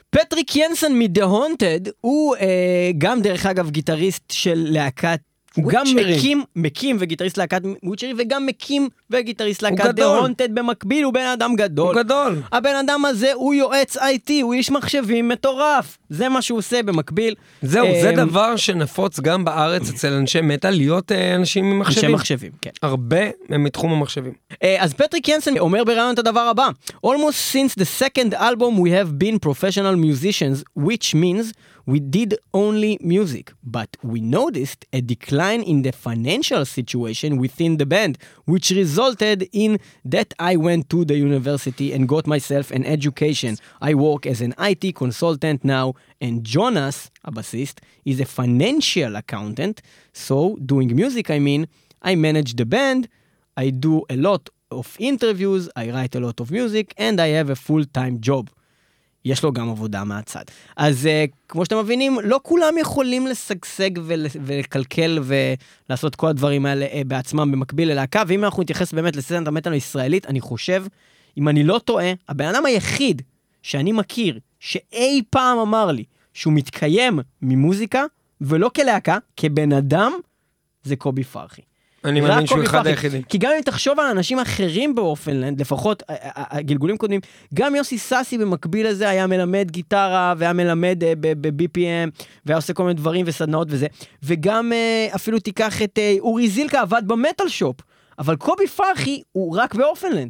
[0.10, 5.20] פטריק ינסן מ-The Haunted הוא אה, גם דרך אגב גיטריסט של להקת
[5.56, 5.86] הוא גם.
[5.95, 10.20] מקים, מקים וגיטריסט להקת Witchery וגם מקים וגיטריסט להקת גדול.
[10.26, 11.95] Haunted במקביל, הוא בן אדם גדול.
[11.95, 12.41] הוא גדול.
[12.51, 15.97] הבן אדם הזה הוא יועץ IT, הוא איש מחשבים מטורף.
[16.10, 17.36] זה מה שהוא עושה במקביל.
[17.62, 21.89] זהו, זה אמ, דבר שנפוץ גם בארץ אצל אנשי מטאל, להיות אה, אנשים עם אנשי
[21.89, 22.12] מחשבים.
[22.12, 22.70] מחשבים, כן.
[22.82, 24.34] הרבה הם מתחום המחשבים.
[24.64, 26.70] אה, אז פטריק ינסן אומר בראיון את הדבר הבא:
[27.06, 31.53] Almost since the second album we have been professional musicians, which means
[31.86, 37.86] we did only music, but we noticed a decline in the financial situation within the
[37.86, 43.58] band, which resulted in that I went to the university and got myself an education.
[43.82, 49.82] I work as an IT consultant now, and Jonas, a bassist, is a financial accountant.
[50.12, 51.68] So, doing music, I mean,
[52.02, 53.10] I manage the band,
[53.58, 57.50] I do a lot of interviews, I write a lot of music, and I have
[57.50, 58.50] a full-time job.
[59.26, 60.44] יש לו גם עבודה מהצד.
[60.78, 66.86] אז uh, כמו שאתם מבינים, לא כולם יכולים לשגשג ול, ולקלקל ולעשות כל הדברים האלה
[66.86, 70.86] uh, בעצמם במקביל ללהקה, ואם אנחנו נתייחס באמת לסצנת המטאל הישראלית, אני חושב,
[71.38, 73.22] אם אני לא טועה, הבן אדם היחיד
[73.62, 76.04] שאני מכיר שאי פעם אמר לי
[76.34, 78.04] שהוא מתקיים ממוזיקה,
[78.42, 80.12] ולא כלהקה, כבן אדם,
[80.84, 81.62] זה קובי פרחי.
[82.06, 82.89] אני מאמין שהוא אחד פרחי.
[82.89, 83.22] היחידים.
[83.22, 86.03] כי גם אם תחשוב על אנשים אחרים באופנלנד, לפחות
[86.36, 87.22] הגלגולים קודמים,
[87.53, 92.84] גם יוסי סאסי במקביל לזה היה מלמד גיטרה והיה מלמד אה, ב-BPM והיה עושה כל
[92.84, 93.88] מיני דברים וסדנאות וזה,
[94.24, 97.76] וגם אה, אפילו תיקח את אה, אורי זילקה עבד במטאל שופ,
[98.20, 100.30] אבל קובי פרחי הוא רק באופנלנד.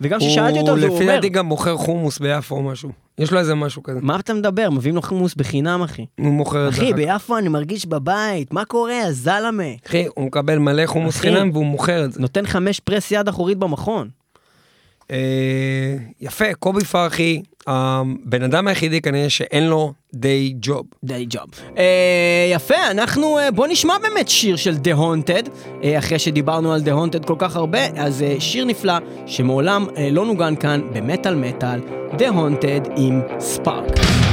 [0.00, 2.90] וגם כששאלתי אותו, הוא אז הוא לפי אומר, דעתי גם מוכר חומוס ביפו או משהו.
[3.18, 3.98] יש לו איזה משהו כזה.
[4.02, 4.70] מה אתה מדבר?
[4.70, 6.06] מביאים לו חומוס בחינם, אחי.
[6.20, 6.82] הוא מוכר את זה.
[6.82, 6.92] אחי.
[6.92, 9.62] ביפו אני מרגיש בבית, מה קורה, זלמה?
[9.86, 11.30] אחי, הוא מקבל מלא חומוס אחי.
[11.32, 12.20] חינם והוא מוכר את זה.
[12.20, 14.08] נותן חמש פרס יד אחורית במכון.
[15.10, 20.86] אה, יפה, קובי פרחי, הבן אדם היחידי כנראה שאין לו דיי ג'וב.
[21.04, 21.46] די ג'וב.
[22.52, 26.90] יפה, אנחנו, uh, בוא נשמע באמת שיר של The Haunted, uh, אחרי שדיברנו על The
[26.90, 28.94] Haunted כל כך הרבה, אז שיר נפלא
[29.26, 31.80] שמעולם לא נוגן כאן במטאל מטאל,
[32.18, 34.25] The Haunted עם ספארק.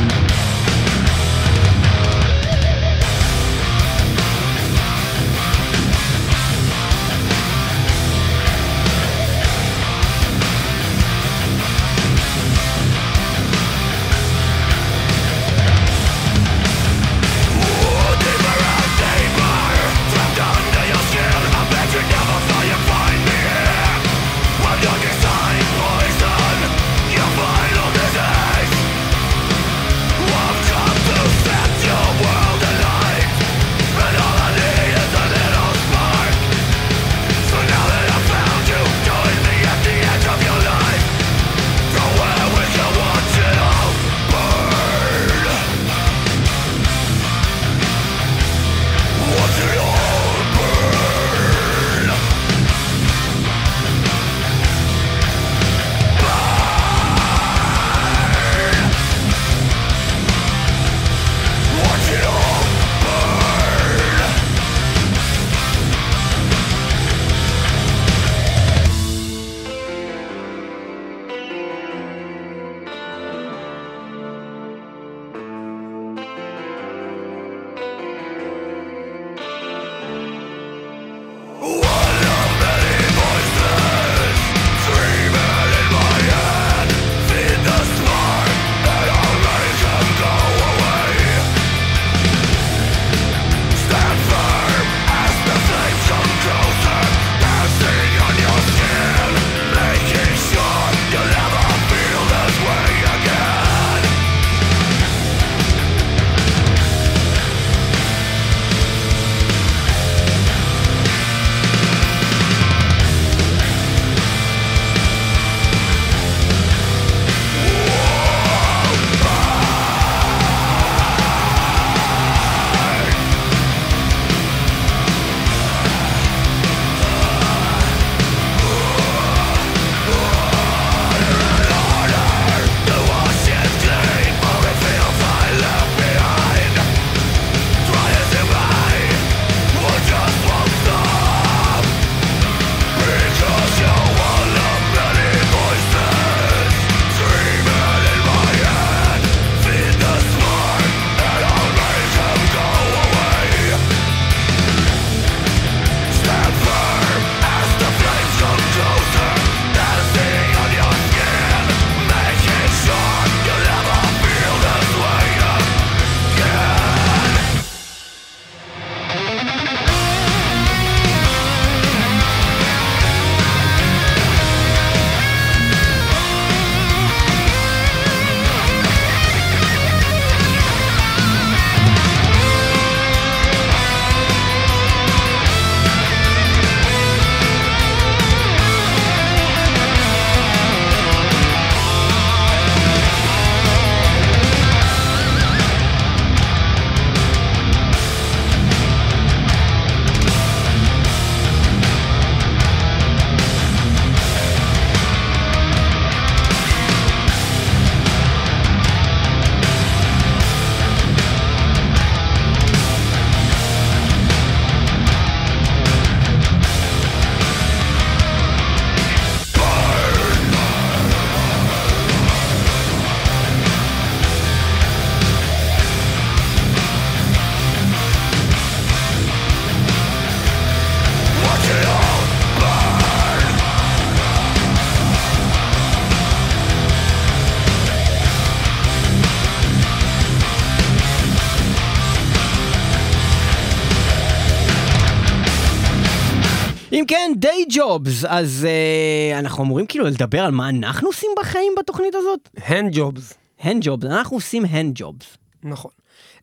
[247.44, 252.50] Day jobs, אז אה, אנחנו אמורים כאילו לדבר על מה אנחנו עושים בחיים בתוכנית הזאת?
[252.58, 253.34] hand jobs.
[253.62, 255.38] hand jobs, אנחנו עושים hand jobs.
[255.64, 255.92] נכון.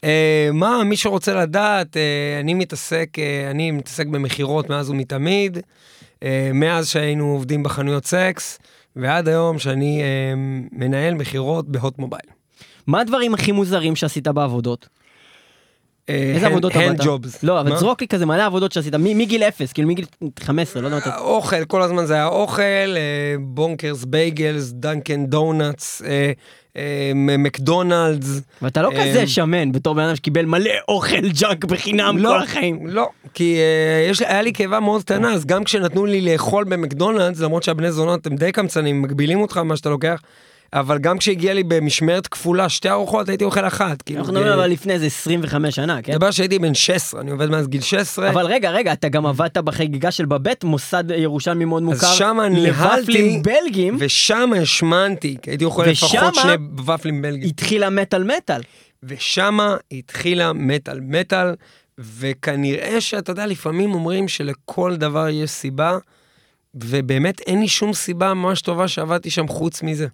[0.04, 5.58] אה, מה, מי שרוצה לדעת, אה, אני מתעסק, אה, אני מתעסק במכירות מאז ומתמיד,
[6.22, 8.58] אה, מאז שהיינו עובדים בחנויות סקס,
[8.96, 10.34] ועד היום שאני אה,
[10.72, 12.30] מנהל מכירות בהוט מובייל.
[12.86, 14.88] מה הדברים הכי מוזרים שעשית בעבודות?
[16.10, 17.00] אה, איזה עבודות עבדת?
[17.00, 17.38] jobs.
[17.42, 17.78] לא, אבל מה?
[17.78, 20.04] זרוק לי כזה מלא עבודות שעשית, מגיל אפס, כאילו מגיל
[20.40, 21.08] 15, לא יודע מתי.
[21.18, 26.32] אוכל, כל הזמן זה היה אוכל, אה, Bonkers, Bagels, Dunkin' Donuts, אה,
[27.14, 28.40] מקדונלדס.
[28.62, 32.86] ואתה לא כזה שמן בתור בן אדם שקיבל מלא אוכל junk בחינם לא, כל החיים.
[32.86, 33.58] לא, כי
[34.26, 38.36] היה לי קיבה מאוד קטנה, אז גם כשנתנו לי לאכול במקדונלדס, למרות שהבני זונות הם
[38.36, 40.20] די קמצנים, מגבילים אותך מה שאתה לוקח,
[40.72, 44.02] אבל גם כשהגיע לי במשמרת כפולה שתי ארוחות, הייתי אוכל אחת.
[44.02, 46.12] כאילו, אנחנו מדברים אבל לפני איזה 25 שנה, כן?
[46.12, 48.30] מדבר שהייתי בן 16, אני עובד מאז גיל 16.
[48.30, 52.06] אבל רגע, רגע, אתה גם עבדת בחגיגה של בבית, מוסד ירושלמי מאוד מוכר.
[52.14, 56.52] שמה לוופלים ניהלתי- בלגים, ושם השמנתי, כי הייתי אוכל לפחות שני
[56.86, 57.48] ופלים בלגיים.
[57.50, 58.60] התחילה מטאל מטאל.
[59.02, 61.54] ושמה התחילה מטאל מטאל,
[61.98, 65.98] וכנראה שאתה יודע, לפעמים אומרים שלכל דבר יש סיבה,
[66.74, 70.06] ובאמת אין לי שום סיבה ממש טובה שעבדתי שם חוץ מזה.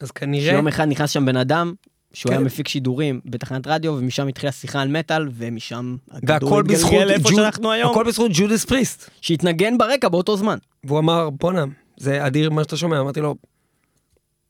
[0.00, 0.52] אז כנראה...
[0.52, 1.74] שיום אחד נכנס שם בן אדם,
[2.12, 2.36] שהוא כן.
[2.36, 7.34] היה מפיק שידורים בתחנת רדיו, ומשם התחילה שיחה על מטאל, ומשם הכדור התגלגל לאיפה ג'וד-
[7.36, 7.90] שאנחנו היום.
[7.90, 9.10] הכל בזכות ג'ודס פריסט.
[9.20, 10.58] שהתנגן ברקע באותו זמן.
[10.84, 11.64] והוא אמר, בואנה,
[11.96, 13.00] זה אדיר מה שאתה שומע.
[13.00, 13.34] אמרתי לו,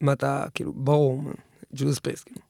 [0.01, 1.23] מה אתה, כאילו, ברור,
[1.77, 2.41] ג'ודס פריסט, כאילו.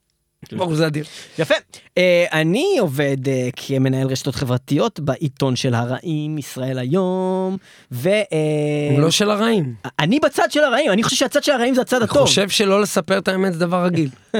[0.53, 1.05] ברור, זה אדיר.
[1.39, 1.55] יפה.
[1.97, 7.57] אה, אני עובד אה, כמנהל רשתות חברתיות בעיתון של הרעים, ישראל היום,
[7.91, 8.09] ו...
[8.09, 8.23] אה,
[8.91, 9.73] הוא לא של הרעים.
[9.99, 12.17] אני בצד של הרעים, אני חושב שהצד של הרעים זה הצד אני הטוב.
[12.25, 14.09] חושב שלא לספר את האמת זה דבר רגיל.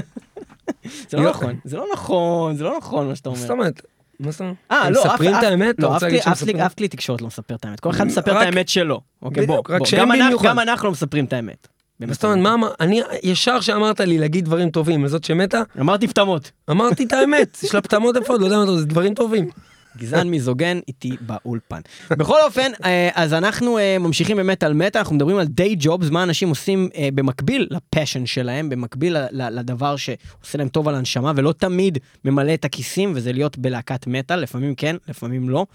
[1.09, 1.29] זה לא.
[1.29, 3.39] נכון, זה לא נכון, זה לא נכון מה שאתה אומר.
[3.41, 3.81] זאת אומרת?
[4.19, 4.55] מה זאת אומרת?
[4.71, 5.75] אה, לא, מספרים את האמת?
[5.79, 5.97] לא,
[6.65, 7.79] אף כלי- תקשורת לא מספר את האמת.
[7.79, 9.01] כל אחד מספר את האמת שלו.
[9.21, 9.61] אוקיי, בוא.
[10.43, 11.67] גם אנחנו לא מספרים את האמת.
[12.11, 12.71] זאת אומרת, מה אמר?
[12.79, 16.51] אני, ישר שאמרת לי להגיד דברים טובים לזאת שמתה, אמרתי פטמות.
[16.71, 19.49] אמרתי את האמת, יש לה פטמות יפות, לא יודע מה זה דברים טובים.
[19.97, 21.79] גזען מיזוגן איתי באולפן.
[22.11, 26.09] בכל אופן, אה, אז אנחנו אה, ממשיכים באמת על מטה, אנחנו מדברים על דיי ג'ובס,
[26.09, 30.95] מה אנשים עושים אה, במקביל לפשן שלהם, במקביל ל- ל- לדבר שעושה להם טוב על
[30.95, 35.65] הנשמה, ולא תמיד ממלא את הכיסים, וזה להיות בלהקת מטאל, לפעמים כן, לפעמים לא.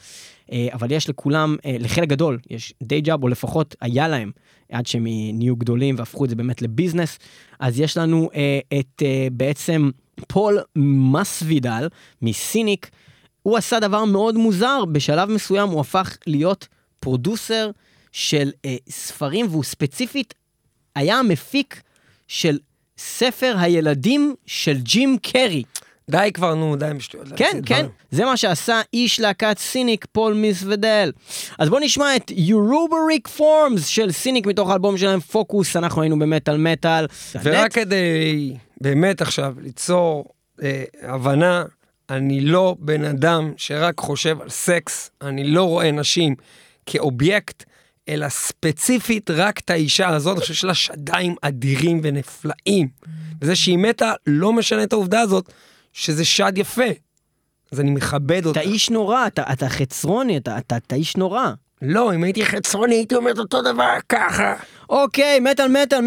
[0.52, 4.30] אה, אבל יש לכולם, אה, לחלק גדול, יש דיי ג'אב, או לפחות היה להם,
[4.72, 7.18] עד שהם נהיו גדולים והפכו את זה באמת לביזנס.
[7.60, 9.90] אז יש לנו אה, את בעצם
[10.28, 11.88] פול מסווידל
[12.22, 12.90] מ Cynic.
[13.42, 16.68] הוא עשה דבר מאוד מוזר, בשלב מסוים הוא הפך להיות
[17.00, 17.70] producer
[18.12, 18.50] של
[18.88, 20.34] ספרים, והוא ספציפית
[20.94, 21.82] היה המפיק
[22.28, 22.58] של
[22.98, 25.62] ספר הילדים של ג'ים קרי.
[26.10, 27.28] די כבר, נו, די עם שטויות.
[27.36, 27.88] כן, כן, דברים.
[28.10, 31.12] זה מה שעשה איש להקת Cynic, פול מסווידל.
[31.58, 36.56] אז בואו נשמע את Uroboric Forms של Cynic מתוך האלבום שלהם, פוקוס, אנחנו היינו במטאל
[36.56, 37.06] מטאל.
[37.42, 40.24] ורק כדי באמת עכשיו ליצור
[40.62, 41.64] אה, הבנה,
[42.10, 46.34] אני לא בן אדם שרק חושב על סקס, אני לא רואה נשים
[46.86, 47.64] כאובייקט,
[48.08, 52.88] אלא ספציפית רק את האישה הזאת, אני חושב שיש לה שדיים אדירים ונפלאים.
[53.40, 55.52] וזה שהיא מתה לא משנה את העובדה הזאת
[55.92, 56.90] שזה שד יפה.
[57.72, 58.60] אז אני מכבד אותה.
[58.60, 61.50] אתה איש נורא, אתה, אתה חצרוני, אתה, אתה, אתה איש נורא.
[61.82, 64.54] לא, אם הייתי חצרוני הייתי אומר את אותו דבר ככה.
[64.90, 66.02] אוקיי, מטאל מטאל, 106.2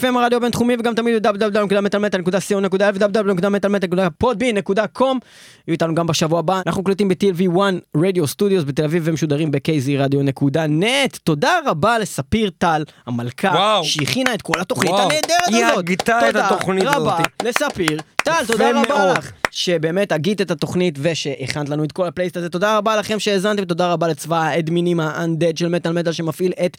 [0.00, 7.58] FM הרדיו הבינתחומי וגם תמיד www.מטאלמטאל.co.il www.מטאלמטאל.podbean.com יהיו איתנו גם בשבוע הבא, אנחנו קולטים ב-TLV1
[7.96, 11.16] רדיו סטודיוס בתל אביב ומשודרים ב-KZ רדיו.נט.
[11.24, 13.80] תודה רבה לספיר טל, המלכה.
[13.82, 14.92] שהכינה את כל התוכנית.
[14.92, 15.78] הנהדרת היא הזאת.
[15.78, 17.26] הגתה את התוכנית תודה רבה הזאת.
[17.44, 19.12] לספיר טל, תודה רבה.
[19.18, 19.30] לך.
[19.50, 22.48] שבאמת הגית את התוכנית ושהכנת לנו את כל הפלייסט הזה.
[22.48, 26.76] תודה רבה לכם שהאזנתם, תודה רבה לצבא האדמינים האנדד של מטאל מטאל שמפעיל את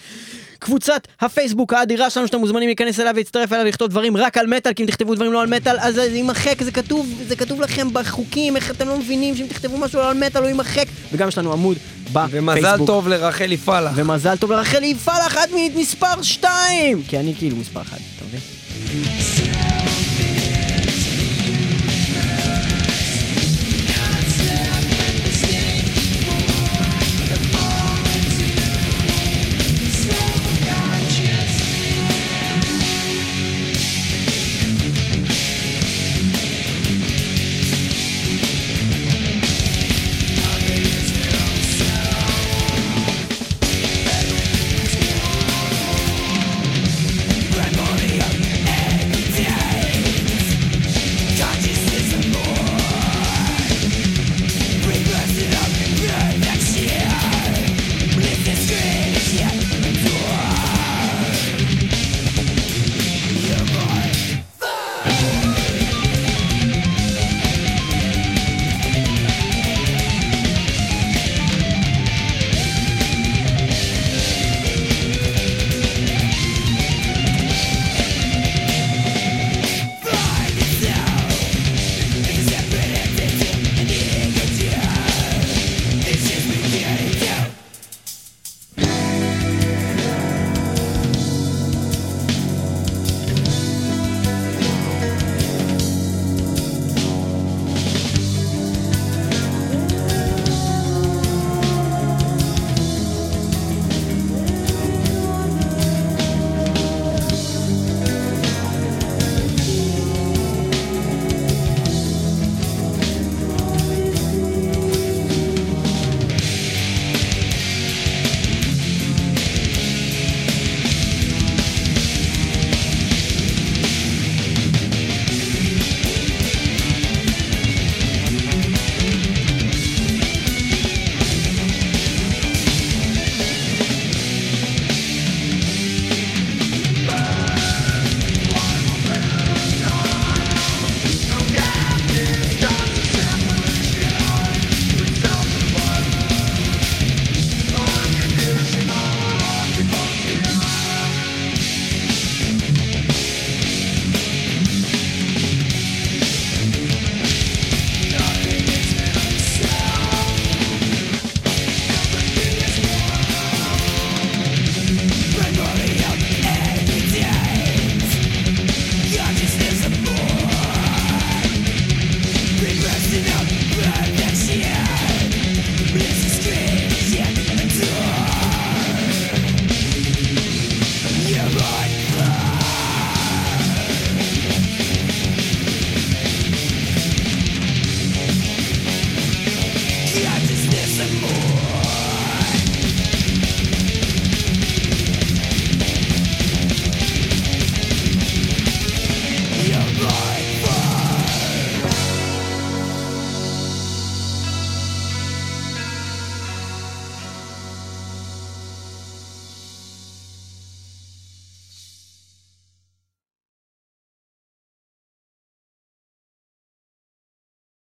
[0.59, 4.73] קבוצת הפייסבוק האדירה שלנו שאתם מוזמנים להיכנס אליה ולהצטרף אליה ולכתוב דברים רק על מטאל,
[4.73, 7.93] כי אם תכתבו דברים לא על מטאל אז זה יימחק, זה כתוב, זה כתוב לכם
[7.93, 11.37] בחוקים, איך אתם לא מבינים שאם תכתבו משהו לא על מטאל הוא יימחק, וגם יש
[11.37, 11.77] לנו עמוד
[12.13, 12.29] בפייסבוק.
[12.33, 13.91] ומזל טוב לרחל יפעלה.
[13.95, 19.54] ומזל טוב לרחלי יפעל אחת מספר 2 כי אני כאילו מספר 1, אתה מבין?